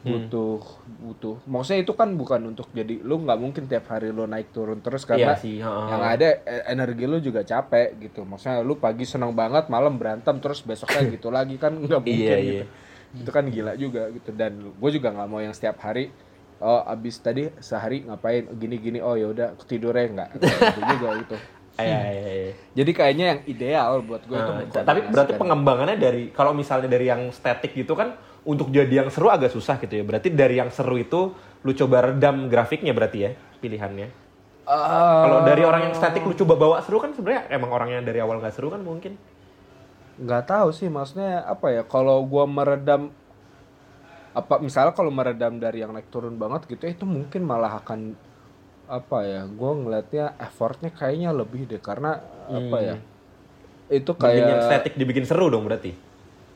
butuh 0.01 0.61
butuh. 1.05 1.37
Maksudnya 1.45 1.85
itu 1.85 1.93
kan 1.93 2.17
bukan 2.17 2.41
untuk 2.49 2.73
jadi 2.73 3.05
lu 3.05 3.21
nggak 3.21 3.37
mungkin 3.37 3.69
tiap 3.69 3.85
hari 3.93 4.09
lu 4.09 4.25
naik 4.25 4.49
turun 4.49 4.81
terus 4.81 5.05
karena 5.05 5.37
iya 5.37 5.41
sih 5.41 5.61
yang 5.61 6.01
ada 6.01 6.41
e- 6.41 6.65
energi 6.73 7.05
lu 7.05 7.21
juga 7.21 7.45
capek 7.45 8.01
gitu. 8.01 8.25
Maksudnya 8.25 8.65
lu 8.65 8.81
pagi 8.81 9.05
senang 9.05 9.37
banget 9.37 9.69
malam 9.69 10.01
berantem 10.01 10.41
terus 10.41 10.65
besoknya 10.65 11.05
gitu 11.15 11.29
lagi 11.29 11.61
kan 11.61 11.77
nggak 11.77 12.01
mungkin 12.01 12.17
Iya, 12.17 12.37
gitu. 12.41 12.65
Itu 13.21 13.31
kan 13.31 13.45
gila 13.53 13.73
juga 13.77 14.09
gitu. 14.09 14.31
Dan 14.33 14.73
gue 14.73 14.91
juga 14.91 15.09
nggak 15.13 15.29
mau 15.29 15.41
yang 15.45 15.53
setiap 15.53 15.77
hari 15.85 16.09
oh 16.61 16.81
abis 16.85 17.21
tadi 17.21 17.53
sehari 17.61 18.05
ngapain? 18.09 18.49
Gini 18.57 18.81
gini. 18.81 18.99
Oh 19.05 19.21
ya 19.21 19.29
udah 19.29 19.53
ketidurnya 19.61 20.07
nggak. 20.17 20.29
Gitu 20.41 20.81
juga 20.97 21.09
gitu. 21.21 21.37
Iya, 21.81 22.01
iya, 22.13 22.33
iya. 22.37 22.53
jadi 22.77 22.91
kayaknya 22.93 23.25
yang 23.33 23.41
ideal 23.49 24.05
buat 24.05 24.21
gue 24.29 24.37
itu 24.37 24.53
Nah, 24.53 24.85
tapi 24.85 25.01
berarti 25.09 25.33
pengembangannya 25.41 25.97
dari 25.97 26.29
kalau 26.29 26.53
misalnya 26.53 26.93
dari 26.93 27.09
yang 27.09 27.33
statik 27.33 27.73
gitu 27.73 27.97
kan 27.97 28.21
untuk 28.45 28.73
jadi 28.73 29.05
yang 29.05 29.09
seru 29.13 29.29
agak 29.29 29.53
susah 29.53 29.77
gitu 29.81 30.01
ya 30.01 30.05
berarti 30.07 30.33
dari 30.33 30.57
yang 30.57 30.73
seru 30.73 30.97
itu 30.97 31.35
lu 31.61 31.73
coba 31.77 32.13
redam 32.13 32.49
grafiknya 32.49 32.97
berarti 32.97 33.19
ya 33.25 33.31
pilihannya 33.61 34.31
Eh, 34.71 35.23
Kalau 35.27 35.43
dari 35.43 35.67
orang 35.67 35.91
yang 35.91 35.95
statik 35.99 36.23
lu 36.23 36.31
coba 36.31 36.55
bawa 36.55 36.77
seru 36.79 37.03
kan 37.03 37.11
sebenarnya 37.11 37.51
emang 37.51 37.75
orangnya 37.75 38.07
dari 38.07 38.23
awal 38.23 38.39
nggak 38.39 38.55
seru 38.55 38.71
kan 38.71 38.79
mungkin. 38.79 39.19
nggak 40.21 40.45
tahu 40.47 40.69
sih 40.69 40.93
maksudnya 40.93 41.41
apa 41.49 41.73
ya 41.73 41.83
kalau 41.83 42.21
gua 42.29 42.45
meredam 42.45 43.09
apa 44.31 44.61
misalnya 44.61 44.93
kalau 44.93 45.09
meredam 45.11 45.57
dari 45.57 45.81
yang 45.81 45.91
naik 45.91 46.13
turun 46.13 46.37
banget 46.37 46.69
gitu 46.69 46.85
itu 46.87 47.05
mungkin 47.09 47.43
malah 47.43 47.81
akan 47.81 48.15
apa 48.85 49.19
ya 49.25 49.43
gua 49.49 49.73
ngelihatnya 49.75 50.37
effortnya 50.39 50.93
kayaknya 50.93 51.33
lebih 51.33 51.65
deh 51.67 51.81
karena 51.81 52.21
apa 52.47 52.77
ya 52.79 52.95
itu 53.91 54.13
Bikin 54.13 54.45
yang 54.45 54.61
kayak 54.61 54.67
statik 54.71 54.93
dibikin 54.95 55.25
seru 55.27 55.51
dong 55.51 55.67
berarti. 55.67 55.97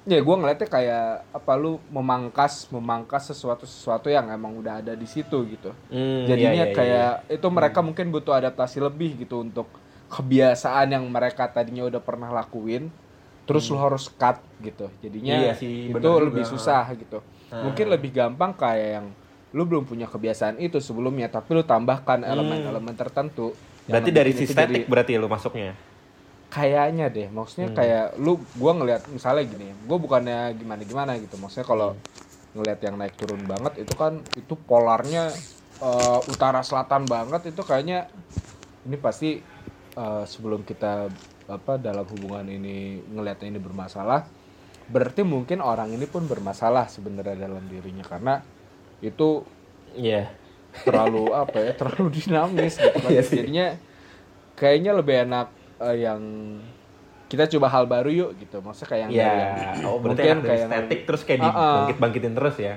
Ya 0.04 0.20
gua 0.20 0.36
ngelihatnya 0.36 0.68
kayak 0.68 1.06
apa 1.32 1.52
lu 1.54 1.80
memangkas 1.88 2.68
memangkas 2.68 3.32
sesuatu 3.32 3.64
sesuatu 3.64 4.06
yang 4.06 4.28
emang 4.28 4.52
udah 4.54 4.78
ada 4.78 4.92
di 4.92 5.04
situ 5.04 5.32
gitu 5.48 5.72
Hmm, 5.88 6.28
jadinya 6.28 6.52
iya, 6.54 6.66
iya, 6.66 6.76
kayak 6.76 7.12
itu 7.30 7.46
mereka 7.48 7.80
mungkin 7.80 8.10
butuh 8.10 8.36
adaptasi 8.36 8.78
lebih 8.78 9.16
gitu 9.18 9.40
untuk 9.40 9.64
kebiasaan 10.08 10.92
yang 10.92 11.04
mereka 11.06 11.48
tadinya 11.48 11.82
udah 11.82 11.98
pernah 11.98 12.28
lakuin 12.30 12.92
terus 13.44 13.64
lu 13.66 13.76
harus 13.76 14.08
cut 14.10 14.40
gitu 14.58 14.92
jadinya 14.98 15.34
Hmm. 15.34 15.42
Iya 15.42 15.52
sih, 15.54 15.74
itu 15.86 15.96
juga. 15.96 16.20
lebih 16.22 16.44
susah 16.44 16.84
gitu 16.92 17.18
mungkin 17.50 17.86
lebih 17.86 18.10
gampang 18.10 18.52
kayak 18.52 18.88
yang 18.94 19.06
lu 19.52 19.62
belum 19.62 19.84
punya 19.84 20.04
kebiasaan 20.04 20.58
itu 20.58 20.76
sebelumnya 20.78 21.28
tapi 21.28 21.54
lu 21.54 21.62
tambahkan 21.62 22.20
elemen-elemen 22.22 22.92
tertentu 22.92 23.52
yang 23.52 23.64
Hmm. 23.84 23.90
Berarti 23.90 24.10
dari 24.10 24.30
ngebikin 24.30 24.38
si 24.38 24.44
itu 24.44 24.52
jadi- 24.54 24.64
statik 24.74 24.84
berarti 24.86 25.12
lu 25.14 25.28
masuknya. 25.28 25.72
Kayaknya 26.54 27.10
deh. 27.10 27.26
Maksudnya 27.34 27.74
kayak 27.74 28.14
lu 28.22 28.38
gua 28.54 28.78
ngelihat 28.78 29.10
misalnya 29.10 29.42
gini 29.42 29.74
gua 29.90 29.98
bukannya 29.98 30.54
gimana 30.54 30.82
gimana 30.86 31.12
gitu. 31.18 31.34
Maksudnya 31.34 31.66
kalau 31.66 31.98
ngelihat 32.54 32.80
yang 32.86 32.94
naik 32.94 33.18
turun 33.18 33.42
banget 33.50 33.82
itu 33.82 33.94
kan 33.98 34.22
itu 34.38 34.54
polarnya 34.54 35.34
eh, 35.82 36.20
utara 36.30 36.62
selatan 36.62 37.10
banget 37.10 37.50
itu 37.50 37.62
kayaknya 37.66 38.06
ini 38.86 38.94
pasti 38.94 39.42
eh, 39.98 40.24
sebelum 40.30 40.62
kita 40.62 41.10
apa 41.50 41.76
dalam 41.76 42.06
hubungan 42.08 42.46
ini 42.46 43.02
ngelihatnya 43.10 43.50
ini 43.52 43.60
bermasalah 43.60 44.24
berarti 44.84 45.24
mungkin 45.24 45.64
orang 45.64 45.92
ini 45.96 46.04
pun 46.04 46.28
bermasalah 46.28 46.86
sebenarnya 46.86 47.48
dalam 47.50 47.66
dirinya. 47.66 48.04
Karena 48.06 48.38
itu 49.02 49.42
Iya. 49.94 50.26
terlalu 50.74 51.30
apa 51.30 51.54
ya 51.62 51.72
terlalu 51.78 52.10
dinamis 52.18 52.74
gitu 52.78 52.98
kan. 52.98 53.10
Iya 53.14 53.22
jadinya 53.22 53.66
kayaknya 54.58 54.92
lebih 54.94 55.22
enak 55.22 55.46
eh, 55.80 55.96
yang 56.00 56.20
kita 57.24 57.48
coba 57.48 57.66
hal 57.68 57.84
baru 57.84 58.10
yuk 58.10 58.30
gitu 58.36 58.58
maksudnya 58.58 58.88
kayak 58.88 59.02
yang 59.02 59.10
Iya. 59.10 59.24
dari 59.24 59.40
yang- 59.40 59.84
Oh, 59.84 59.96
berarti 59.98 60.20
mungkin 60.22 60.38
kayak 60.44 60.60
estetik 60.62 61.00
terus 61.04 61.22
kayak 61.22 61.38
Ah, 61.38 61.44
ah. 61.44 61.54
dibangkit-bangkitin 61.80 62.32
terus 62.32 62.56
ya. 62.58 62.74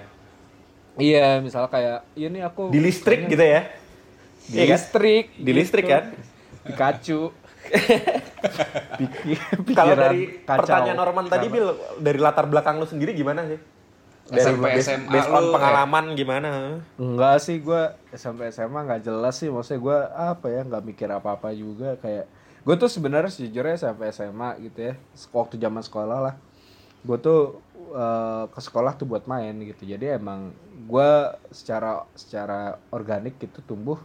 iya 0.98 1.28
misalnya 1.38 1.70
kayak 1.70 1.98
iya 2.12 2.28
nih 2.28 2.42
aku 2.44 2.64
Di 2.68 2.80
listrik 2.80 3.28
gitu 3.28 3.38
ya. 3.40 3.70
di 4.44 4.56
Iya 4.56 4.64
kan? 4.64 4.72
listrik 4.74 5.26
Di 5.36 5.52
listrik 5.52 5.86
kan? 5.86 6.04
Pikachu 6.66 7.22
Kalau 9.74 9.94
dari 9.94 10.40
kacau. 10.40 10.58
pertanyaan 10.58 10.96
Norman 10.96 11.26
tadi, 11.28 11.48
Bil, 11.48 11.68
dari 11.98 12.18
latar 12.18 12.46
belakang 12.46 12.78
lu 12.78 12.86
sendiri 12.86 13.12
gimana 13.12 13.44
sih? 13.46 13.60
Dari 14.26 14.40
SMP, 14.42 14.66
SMA 14.78 15.08
based 15.10 15.30
on 15.30 15.40
lu, 15.42 15.54
pengalaman 15.54 16.06
gimana? 16.14 16.80
Enggak 16.98 17.40
sih 17.40 17.60
gue 17.60 17.84
sampai 18.14 18.50
SMA 18.50 18.80
nggak 18.82 19.02
jelas 19.02 19.36
sih 19.36 19.48
maksudnya 19.48 19.80
gue 19.80 19.98
apa 20.10 20.46
ya 20.48 20.62
nggak 20.64 20.84
mikir 20.86 21.08
apa-apa 21.10 21.52
juga 21.52 21.96
kayak 21.98 22.28
gue 22.68 22.76
tuh 22.76 22.92
sebenarnya 22.92 23.32
sejujurnya 23.32 23.80
sampai 23.80 24.12
SMA 24.12 24.60
gitu 24.60 24.92
ya 24.92 24.94
waktu 25.32 25.56
zaman 25.56 25.80
sekolah 25.80 26.20
lah. 26.20 26.36
Gue 27.00 27.16
tuh 27.16 27.64
eh, 27.96 28.44
ke 28.52 28.60
sekolah 28.60 29.00
tuh 29.00 29.08
buat 29.08 29.24
main 29.24 29.56
gitu. 29.64 29.88
Jadi 29.88 30.20
emang 30.20 30.52
gue 30.84 31.10
secara 31.56 32.04
secara 32.12 32.76
organik 32.92 33.40
gitu 33.40 33.64
tumbuh. 33.64 33.96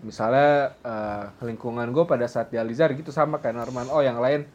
Misalnya 0.00 0.72
eh, 0.80 1.24
lingkungan 1.44 1.92
gue 1.92 2.04
pada 2.08 2.24
saat 2.24 2.48
di 2.48 2.56
Alizar 2.56 2.96
gitu 2.96 3.12
sama 3.12 3.44
kayak 3.44 3.60
Norman. 3.60 3.92
Oh 3.92 4.00
yang 4.00 4.24
lain 4.24 4.48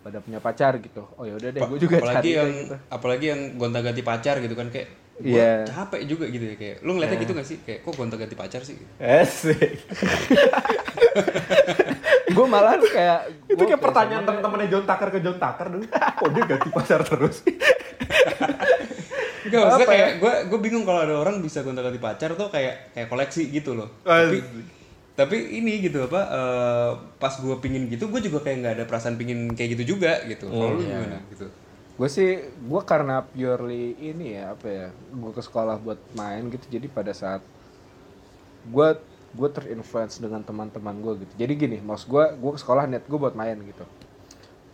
pada 0.00 0.24
punya 0.24 0.40
pacar 0.40 0.80
gitu. 0.80 1.04
Oh 1.20 1.28
ya 1.28 1.36
udah 1.36 1.52
deh 1.52 1.60
gue 1.60 1.78
juga 1.78 2.00
apalagi 2.00 2.16
cari 2.16 2.30
yang 2.40 2.50
gitu. 2.56 2.76
apalagi 2.88 3.26
yang 3.36 3.40
gonta-ganti 3.60 4.02
pacar 4.02 4.40
gitu 4.40 4.56
kan 4.56 4.72
kayak 4.72 4.88
gua 5.20 5.28
Iya. 5.28 5.52
capek 5.68 6.02
juga 6.08 6.24
gitu 6.32 6.44
ya 6.50 6.56
kayak 6.56 6.76
lu 6.82 6.96
ngeliatnya 6.96 7.18
gitu 7.20 7.32
gak 7.36 7.46
sih? 7.46 7.58
Kayak 7.62 7.84
kok 7.84 7.94
gonta-ganti 8.00 8.34
pacar 8.34 8.64
sih? 8.64 8.80
Asik. 8.96 9.76
gue 12.32 12.46
malah 12.48 12.74
kayak 12.80 13.20
Itu 13.46 13.62
gua 13.62 13.68
kayak 13.70 13.82
pertanyaan 13.84 14.24
temen-temennya 14.24 14.68
John 14.72 14.84
Tucker 14.88 15.08
ke 15.12 15.18
John 15.20 15.38
Tucker 15.38 15.66
dulu. 15.68 15.84
Kok 15.92 16.28
dia 16.32 16.42
ganti 16.48 16.68
pacar 16.72 17.00
terus? 17.04 17.36
Maksudnya 19.52 19.84
Apa 19.84 19.84
ya? 19.84 19.88
kayak 19.92 20.10
gue 20.18 20.32
gue 20.48 20.58
bingung 20.64 20.84
kalau 20.88 21.00
ada 21.04 21.14
orang 21.20 21.44
bisa 21.44 21.60
gonta-ganti 21.60 22.00
pacar 22.00 22.32
tuh 22.34 22.48
kayak 22.48 22.96
kayak 22.96 23.08
koleksi 23.12 23.52
gitu 23.52 23.76
loh. 23.76 23.88
Tapi 24.02 24.40
tapi 25.12 25.36
ini 25.60 25.84
gitu 25.84 26.08
apa 26.08 26.20
eh, 26.24 26.90
pas 27.20 27.36
gue 27.36 27.56
pingin 27.60 27.84
gitu 27.92 28.08
gue 28.08 28.20
juga 28.24 28.48
kayak 28.48 28.56
nggak 28.64 28.74
ada 28.80 28.84
perasaan 28.88 29.20
pingin 29.20 29.52
kayak 29.52 29.76
gitu 29.76 29.94
juga 29.96 30.24
gitu. 30.24 30.48
Kalau 30.48 30.80
lu 30.80 30.88
gimana 30.88 31.20
gitu? 31.28 31.46
gue 31.92 32.08
sih 32.08 32.40
gue 32.48 32.82
karena 32.88 33.20
purely 33.20 33.94
ini 34.00 34.40
ya 34.40 34.56
apa 34.56 34.66
ya 34.66 34.88
gue 34.90 35.32
ke 35.36 35.42
sekolah 35.44 35.76
buat 35.76 36.00
main 36.16 36.48
gitu 36.48 36.64
jadi 36.72 36.88
pada 36.88 37.12
saat 37.12 37.44
gue 38.64 38.88
gue 39.32 39.48
terinfluence 39.48 40.20
dengan 40.20 40.44
teman-teman 40.44 40.96
gue 41.00 41.24
gitu. 41.24 41.32
Jadi 41.40 41.52
gini 41.56 41.76
maksud 41.80 42.06
gue 42.08 42.24
gue 42.36 42.50
ke 42.52 42.60
sekolah 42.60 42.84
niat 42.84 43.04
gue 43.08 43.18
buat 43.18 43.32
main 43.32 43.56
gitu. 43.64 43.84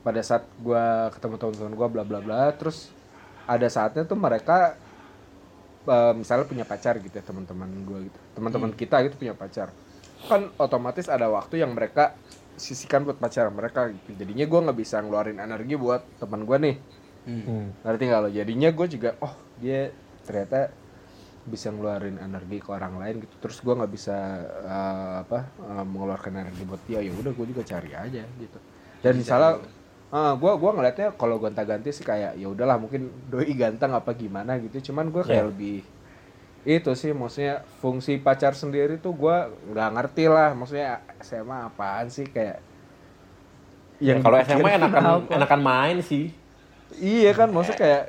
Pada 0.02 0.20
saat 0.22 0.46
gue 0.58 0.84
ketemu 1.14 1.34
teman-teman 1.38 1.72
gue 1.78 1.88
bla 1.88 2.04
bla 2.04 2.20
bla 2.22 2.42
terus 2.54 2.90
ada 3.46 3.66
saatnya 3.70 4.02
tuh 4.04 4.18
mereka 4.18 4.74
eh, 5.86 6.12
misalnya 6.18 6.46
punya 6.46 6.64
pacar 6.66 6.98
gitu 6.98 7.14
ya 7.14 7.24
teman-teman 7.24 7.70
gue 7.86 7.98
gitu. 8.10 8.18
Teman-teman 8.34 8.70
kita 8.74 9.02
gitu 9.06 9.14
punya 9.14 9.34
pacar. 9.38 9.70
Kan 10.26 10.50
otomatis 10.58 11.06
ada 11.06 11.30
waktu 11.30 11.62
yang 11.62 11.70
mereka 11.72 12.18
sisihkan 12.58 13.06
buat 13.06 13.22
pacar 13.22 13.46
mereka 13.54 13.86
gitu. 13.94 14.18
Jadinya 14.18 14.44
gue 14.44 14.60
nggak 14.66 14.78
bisa 14.78 14.98
ngeluarin 14.98 15.38
energi 15.38 15.78
buat 15.78 16.02
teman 16.18 16.42
gue 16.42 16.58
nih. 16.58 16.76
Hmm. 17.28 17.76
ngerti 17.84 18.02
nggak 18.08 18.20
lo? 18.24 18.30
Jadinya 18.32 18.68
gue 18.72 18.86
juga 18.88 19.10
oh 19.20 19.36
dia 19.60 19.92
ternyata 20.24 20.72
bisa 21.46 21.70
ngeluarin 21.70 22.18
energi 22.18 22.58
ke 22.58 22.70
orang 22.72 22.98
lain 22.98 23.22
gitu 23.24 23.34
terus 23.38 23.60
gue 23.62 23.74
nggak 23.74 23.92
bisa 23.92 24.16
eh, 24.64 25.14
apa 25.24 25.38
eh, 25.60 25.84
mengeluarkan 25.86 26.32
energi 26.42 26.62
buat 26.66 26.82
dia 26.84 27.00
ya 27.00 27.12
udah 27.14 27.32
gue 27.32 27.46
juga 27.46 27.62
cari 27.64 27.92
aja 27.94 28.22
gitu 28.38 28.58
dan 28.98 29.12
misalnya 29.14 29.62
gue 30.10 30.52
gua 30.56 30.72
ngeliatnya 30.72 31.12
kalau 31.20 31.36
gonta-ganti 31.36 31.92
sih 31.92 32.00
kayak 32.00 32.40
ya 32.40 32.48
udahlah 32.48 32.80
mungkin 32.80 33.12
doi 33.32 33.52
ganteng 33.52 33.92
apa 33.92 34.10
gimana 34.16 34.56
gitu 34.58 34.90
cuman 34.92 35.12
gue 35.12 35.22
kayak 35.22 35.44
Iya. 35.44 35.50
lebih 35.52 35.76
itu 36.68 36.90
sih 36.98 37.12
maksudnya 37.16 37.64
fungsi 37.80 38.20
pacar 38.20 38.52
sendiri 38.52 39.00
tuh 39.00 39.14
gue 39.16 39.36
nggak 39.72 39.90
ngerti 39.96 40.24
lah 40.28 40.52
maksudnya 40.52 41.00
SMA 41.22 41.70
apaan 41.70 42.08
sih 42.12 42.26
kayak 42.28 42.60
Yang 43.98 44.18
kalau 44.22 44.36
SMA 44.46 44.70
enakan 44.78 45.04
apa? 45.06 45.34
enakan 45.34 45.60
main 45.62 45.96
sih. 46.02 46.30
Iya 46.94 47.30
kan, 47.36 47.48
maksudnya 47.50 47.78
kayak 47.78 48.04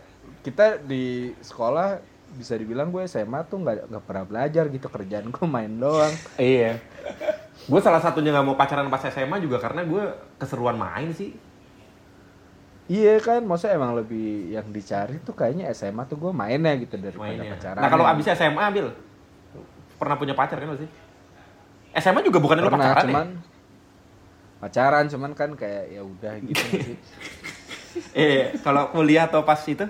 kita 0.46 0.66
di 0.86 1.04
sekolah 1.42 2.00
bisa 2.38 2.54
dibilang 2.58 2.94
gue 2.94 3.04
SMA 3.10 3.46
tuh 3.48 3.62
nggak 3.64 3.90
nggak 3.90 4.04
pernah 4.06 4.26
belajar 4.26 4.64
gitu 4.70 4.88
kerjaan 4.90 5.30
gue 5.34 5.46
main 5.50 5.72
doang. 5.72 6.14
Iya. 6.38 6.78
Gue 7.66 7.80
salah 7.82 8.02
satunya 8.02 8.34
nggak 8.34 8.46
mau 8.46 8.58
pacaran 8.58 8.88
pas 8.88 9.02
SMA 9.08 9.42
juga 9.42 9.58
karena 9.58 9.86
gue 9.86 10.04
keseruan 10.38 10.78
main 10.78 11.10
sih. 11.14 11.34
Iya 12.90 13.22
kan, 13.22 13.46
maksudnya 13.46 13.78
emang 13.78 13.94
lebih 13.94 14.50
yang 14.50 14.66
dicari 14.74 15.22
tuh 15.22 15.38
kayaknya 15.38 15.70
SMA 15.78 16.10
tuh 16.10 16.18
gue 16.18 16.34
mainnya 16.34 16.74
gitu 16.74 16.98
daripada 16.98 17.38
Mainnya. 17.38 17.54
pacaran. 17.54 17.82
Nah 17.86 17.90
kalau 17.94 18.06
abis 18.10 18.34
SMA, 18.34 18.66
Bil, 18.74 18.90
pernah 20.02 20.18
punya 20.18 20.34
pacar 20.34 20.58
kan 20.58 20.74
sih? 20.74 20.90
SMA 22.02 22.26
juga 22.26 22.42
bukan 22.42 22.58
lu 22.58 22.66
pernah 22.66 22.98
pacaran 22.98 23.06
cuman 23.06 23.28
ya? 23.30 23.42
pacaran 24.60 25.06
cuman 25.06 25.32
kan 25.38 25.50
kayak 25.54 25.86
ya 25.94 26.02
udah 26.02 26.34
gitu 26.42 26.64
sih. 26.82 26.98
Eh, 28.18 28.54
kalau 28.66 28.90
kuliah 28.90 29.30
atau 29.30 29.46
pas 29.46 29.62
itu? 29.70 29.86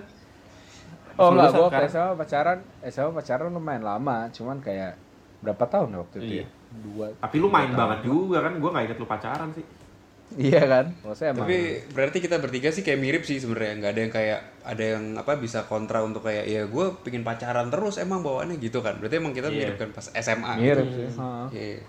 Oh 1.19 1.29
enggak, 1.29 1.51
gue 1.51 1.67
sekarang? 1.67 1.89
SMA 1.89 2.11
pacaran, 2.15 2.59
SMA 2.85 3.11
pacaran 3.13 3.49
lumayan 3.49 3.83
lama, 3.83 4.17
cuman 4.29 4.57
kayak 4.57 4.95
berapa 5.39 5.63
tahun 5.65 5.87
ya 5.89 5.97
waktu 5.99 6.15
itu 6.17 6.33
Iya. 6.33 6.39
ya? 6.39 6.47
Dua. 6.81 7.05
Tapi 7.13 7.35
lu 7.35 7.47
main 7.47 7.67
tahun. 7.67 7.77
banget 7.77 7.99
juga 8.03 8.37
kan, 8.39 8.53
gue 8.55 8.69
gak 8.69 8.83
inget 8.85 8.97
lu 8.97 9.05
pacaran 9.05 9.49
sih. 9.51 9.65
Iya 10.31 10.61
kan, 10.63 10.85
maksudnya 11.01 11.33
emang. 11.33 11.41
Tapi 11.43 11.57
berarti 11.89 12.17
kita 12.19 12.37
bertiga 12.37 12.69
sih 12.69 12.85
kayak 12.85 12.99
mirip 12.99 13.23
sih 13.25 13.35
sebenarnya 13.35 13.73
nggak 13.75 13.91
ada 13.91 13.99
yang 13.99 14.13
kayak 14.13 14.39
ada 14.63 14.83
yang 14.87 15.03
apa 15.17 15.33
bisa 15.35 15.65
kontra 15.65 15.99
untuk 15.99 16.21
kayak 16.21 16.45
ya 16.45 16.61
gue 16.63 16.85
pingin 17.01 17.25
pacaran 17.25 17.67
terus 17.67 17.97
emang 17.97 18.21
bawaannya 18.21 18.55
gitu 18.57 18.79
kan. 18.79 18.95
Berarti 18.95 19.17
emang 19.17 19.33
kita 19.33 19.49
Iya. 19.49 19.73
mirip 19.73 19.75
kan 19.77 19.89
pas 19.89 20.05
SMA. 20.13 20.53
mirip 20.55 20.85
sih. 20.87 21.09
heeh. 21.09 21.47
Iya. 21.51 21.81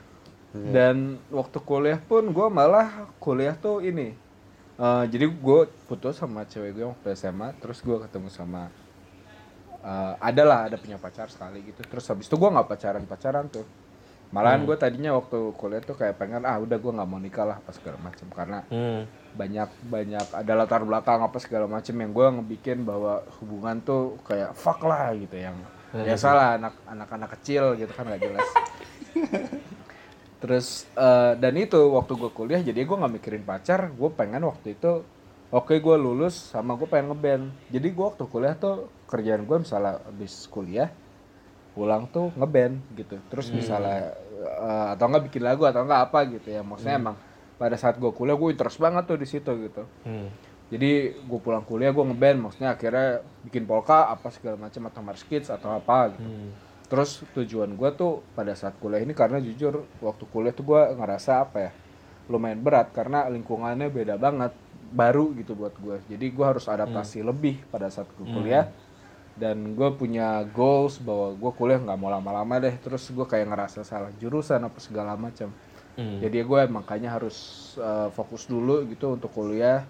Dan 0.51 0.97
waktu 1.31 1.59
kuliah 1.61 2.01
pun 2.01 2.27
gue 2.29 2.49
malah 2.51 2.89
kuliah 3.17 3.53
tuh 3.55 3.79
ini. 3.81 4.17
eh, 4.79 5.05
jadi 5.07 5.29
gue 5.29 5.61
putus 5.85 6.17
sama 6.17 6.41
cewek 6.43 6.73
gue 6.73 6.89
waktu 6.89 7.13
SMA, 7.13 7.53
terus 7.55 7.79
gue 7.79 8.01
ketemu 8.01 8.33
sama 8.33 8.73
eh, 9.81 10.15
ada 10.19 10.43
lah 10.45 10.61
ada 10.69 10.77
punya 10.77 10.97
pacar 10.97 11.29
sekali 11.29 11.65
gitu. 11.65 11.81
Terus 11.83 12.05
habis 12.07 12.27
itu 12.27 12.37
gue 12.37 12.51
nggak 12.51 12.69
pacaran 12.69 13.05
pacaran 13.05 13.47
tuh. 13.49 13.65
Malahan 14.31 14.63
gue 14.63 14.77
tadinya 14.79 15.19
waktu 15.19 15.51
kuliah 15.59 15.83
tuh 15.83 15.99
kayak 15.99 16.15
pengen 16.15 16.47
ah 16.47 16.55
udah 16.55 16.79
gue 16.79 16.93
nggak 16.95 17.09
mau 17.11 17.19
nikah 17.19 17.51
lah 17.51 17.59
pas 17.59 17.75
segala 17.75 17.99
macam 17.99 18.31
karena 18.31 18.63
Hmm. 18.71 19.03
banyak 19.35 19.71
banyak 19.91 20.27
ada 20.31 20.53
latar 20.55 20.87
belakang 20.87 21.19
apa 21.19 21.35
segala 21.43 21.67
macam 21.67 21.91
yang 21.99 22.15
gue 22.15 22.27
ngebikin 22.39 22.87
bahwa 22.87 23.27
hubungan 23.43 23.83
tuh 23.83 24.23
kayak 24.23 24.55
fuck 24.55 24.87
lah 24.87 25.11
gitu 25.19 25.35
yang 25.35 25.59
biasalah 26.07 26.63
anak 26.63 26.75
anak-anak 26.87 27.31
kecil 27.43 27.75
gitu 27.75 27.91
kan 27.91 28.07
gak 28.07 28.23
jelas 28.23 28.47
terus 30.41 30.87
eh, 30.95 31.33
dan 31.35 31.55
itu 31.59 31.81
waktu 31.93 32.13
gue 32.15 32.31
kuliah 32.31 32.63
jadi 32.63 32.81
gue 32.81 32.97
nggak 32.97 33.15
mikirin 33.19 33.45
pacar 33.45 33.91
gue 33.93 34.11
pengen 34.15 34.47
waktu 34.47 34.79
itu 34.79 35.03
oke 35.51 35.75
gue 35.77 35.97
lulus 35.99 36.35
sama 36.55 36.75
gue 36.79 36.87
pengen 36.87 37.15
ngeband. 37.15 37.45
Jadi 37.71 37.89
gue 37.91 38.05
waktu 38.07 38.25
kuliah 38.31 38.55
tuh 38.55 38.91
kerjaan 39.11 39.45
gue 39.45 39.57
misalnya 39.63 39.99
habis 40.03 40.47
kuliah 40.47 40.91
pulang 41.75 42.07
tuh 42.11 42.31
ngeband 42.35 42.79
gitu. 42.95 43.19
Terus 43.31 43.51
misalnya 43.51 44.15
eh, 44.43 44.87
atau 44.95 45.05
enggak 45.11 45.31
bikin 45.31 45.43
lagu 45.43 45.67
atau 45.67 45.83
enggak 45.83 46.11
apa 46.11 46.19
gitu 46.31 46.49
ya. 46.51 46.63
Maksudnya 46.63 46.97
emang 46.99 47.17
pada 47.61 47.77
saat 47.77 48.01
gue 48.01 48.09
kuliah 48.17 48.41
gue 48.41 48.57
interest 48.57 48.81
banget 48.81 49.05
tuh 49.05 49.21
di 49.21 49.29
situ 49.29 49.53
gitu. 49.69 49.85
Hmm. 50.09 50.33
jadi 50.73 51.13
gue 51.13 51.41
pulang 51.45 51.61
kuliah 51.61 51.93
gue 51.93 52.01
ngeband 52.01 52.39
maksudnya 52.41 52.73
akhirnya 52.73 53.21
bikin 53.45 53.69
polka 53.69 54.09
apa 54.09 54.33
segala 54.33 54.57
macam 54.57 54.89
atau 54.89 55.03
mars 55.05 55.27
kids 55.29 55.53
atau 55.53 55.77
apa 55.77 56.15
gitu. 56.17 56.25
Hmm. 56.25 56.51
terus 56.89 57.21
tujuan 57.37 57.77
gue 57.77 57.91
tuh 57.93 58.25
pada 58.33 58.57
saat 58.57 58.79
kuliah 58.81 59.05
ini 59.05 59.13
karena 59.13 59.43
jujur 59.43 59.85
waktu 60.01 60.25
kuliah 60.33 60.57
tuh 60.57 60.65
gue 60.73 60.81
ngerasa 60.97 61.45
apa 61.45 61.59
ya 61.69 61.71
lumayan 62.33 62.63
berat 62.65 62.95
karena 62.97 63.27
lingkungannya 63.29 63.91
beda 63.93 64.15
banget 64.17 64.55
baru 64.91 65.33
gitu 65.35 65.55
buat 65.55 65.73
gue. 65.75 66.03
Jadi 66.07 66.27
gue 66.29 66.45
harus 66.45 66.67
adaptasi 66.67 67.23
lebih 67.23 67.63
pada 67.67 67.89
saat 67.89 68.11
gue 68.11 68.27
kuliah. 68.27 68.67
Dan 69.33 69.73
gue 69.73 69.89
punya 69.95 70.43
goals 70.45 70.99
bahwa 70.99 71.33
gue 71.33 71.53
kuliah 71.55 71.79
nggak 71.79 71.97
mau 71.97 72.11
lama-lama 72.11 72.59
deh. 72.59 72.75
Terus 72.77 73.09
gue 73.09 73.25
kayak 73.25 73.49
ngerasa 73.49 73.81
salah 73.83 74.11
jurusan 74.17 74.61
apa 74.61 74.79
segala 74.79 75.15
macam. 75.17 75.51
Hmm. 75.91 76.23
jadi 76.23 76.47
gue 76.47 76.61
makanya 76.71 77.19
harus 77.19 77.37
eh, 77.77 78.09
fokus 78.15 78.47
dulu 78.47 78.87
gitu 78.87 79.11
untuk 79.11 79.31
kuliah. 79.31 79.83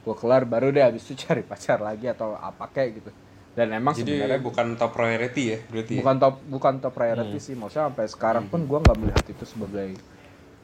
Gue 0.00 0.14
kelar 0.14 0.46
baru 0.46 0.70
deh 0.70 0.80
habis 0.80 1.04
itu 1.04 1.18
cari 1.26 1.42
pacar 1.42 1.78
lagi 1.78 2.06
atau 2.06 2.34
apa 2.34 2.70
kayak 2.70 2.90
gitu. 3.02 3.10
Dan 3.50 3.74
emang 3.74 3.92
Jadi 3.92 4.14
sebenarnya 4.14 4.40
bukan 4.40 4.66
top 4.78 4.94
priority 4.94 5.42
ya 5.52 5.58
berarti. 5.66 5.92
ya? 5.92 6.00
bukan 6.00 6.16
top 6.16 6.34
bukan 6.46 6.74
top 6.78 6.94
priority 6.94 7.36
Hmm. 7.36 7.44
sih. 7.44 7.54
Maksudnya 7.58 7.84
sampai 7.90 8.06
sekarang 8.06 8.44
pun 8.46 8.60
gue 8.62 8.78
nggak 8.78 8.98
melihat 8.98 9.24
itu 9.26 9.44
sebagai 9.44 9.88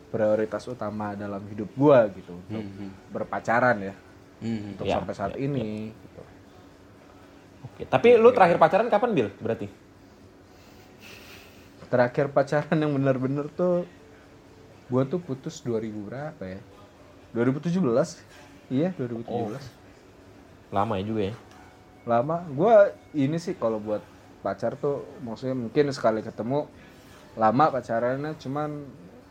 prioritas 0.09 0.63
utama 0.67 1.13
dalam 1.13 1.43
hidup 1.47 1.69
gue 1.69 1.99
gitu 2.17 2.33
untuk 2.39 2.65
berpacaran 3.11 3.79
ya 3.83 3.95
Hmm. 4.37 4.77
untuk 4.77 4.85
Ya, 4.85 5.01
sampai 5.01 5.15
saat 5.17 5.33
ini 5.37 5.89
gitu. 5.91 6.21
Oke. 7.65 7.83
Tapi 7.89 8.21
lu 8.21 8.29
terakhir 8.31 8.61
pacaran 8.61 8.87
kapan 8.87 9.11
Bil? 9.13 9.29
Berarti? 9.41 9.65
terakhir 11.87 12.27
pacaran 12.29 12.75
yang 12.75 12.93
bener-bener 12.93 13.47
tuh 13.49 13.87
gue 14.87 15.03
tuh 15.07 15.23
putus 15.23 15.63
2000 15.63 15.87
berapa 16.03 16.43
ya 16.43 16.61
2017 17.31 17.79
iya 18.71 18.91
2017 18.95 19.55
Lama 20.75 20.99
ya 20.99 21.05
juga 21.07 21.23
ya. 21.31 21.35
lama 22.03 22.43
gue 22.43 22.75
ini 23.15 23.39
sih 23.39 23.55
kalau 23.55 23.79
buat 23.79 24.03
pacar 24.43 24.75
tuh 24.75 25.03
maksudnya 25.23 25.55
mungkin 25.55 25.91
sekali 25.91 26.23
ketemu 26.23 26.67
lama 27.35 27.65
pacarannya 27.71 28.35
cuman 28.35 28.83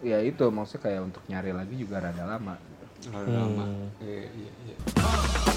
ya 0.05 0.21
itu 0.21 0.45
maksudnya 0.53 0.85
kayak 0.85 1.01
untuk 1.01 1.23
nyari 1.25 1.49
lagi 1.49 1.73
juga 1.81 1.97
rada 1.97 2.23
lama 2.29 2.53
gitu. 2.61 2.85
Lama. 3.09 3.65
Iya, 4.05 4.29
iya, 4.29 4.51
iya. 4.69 5.54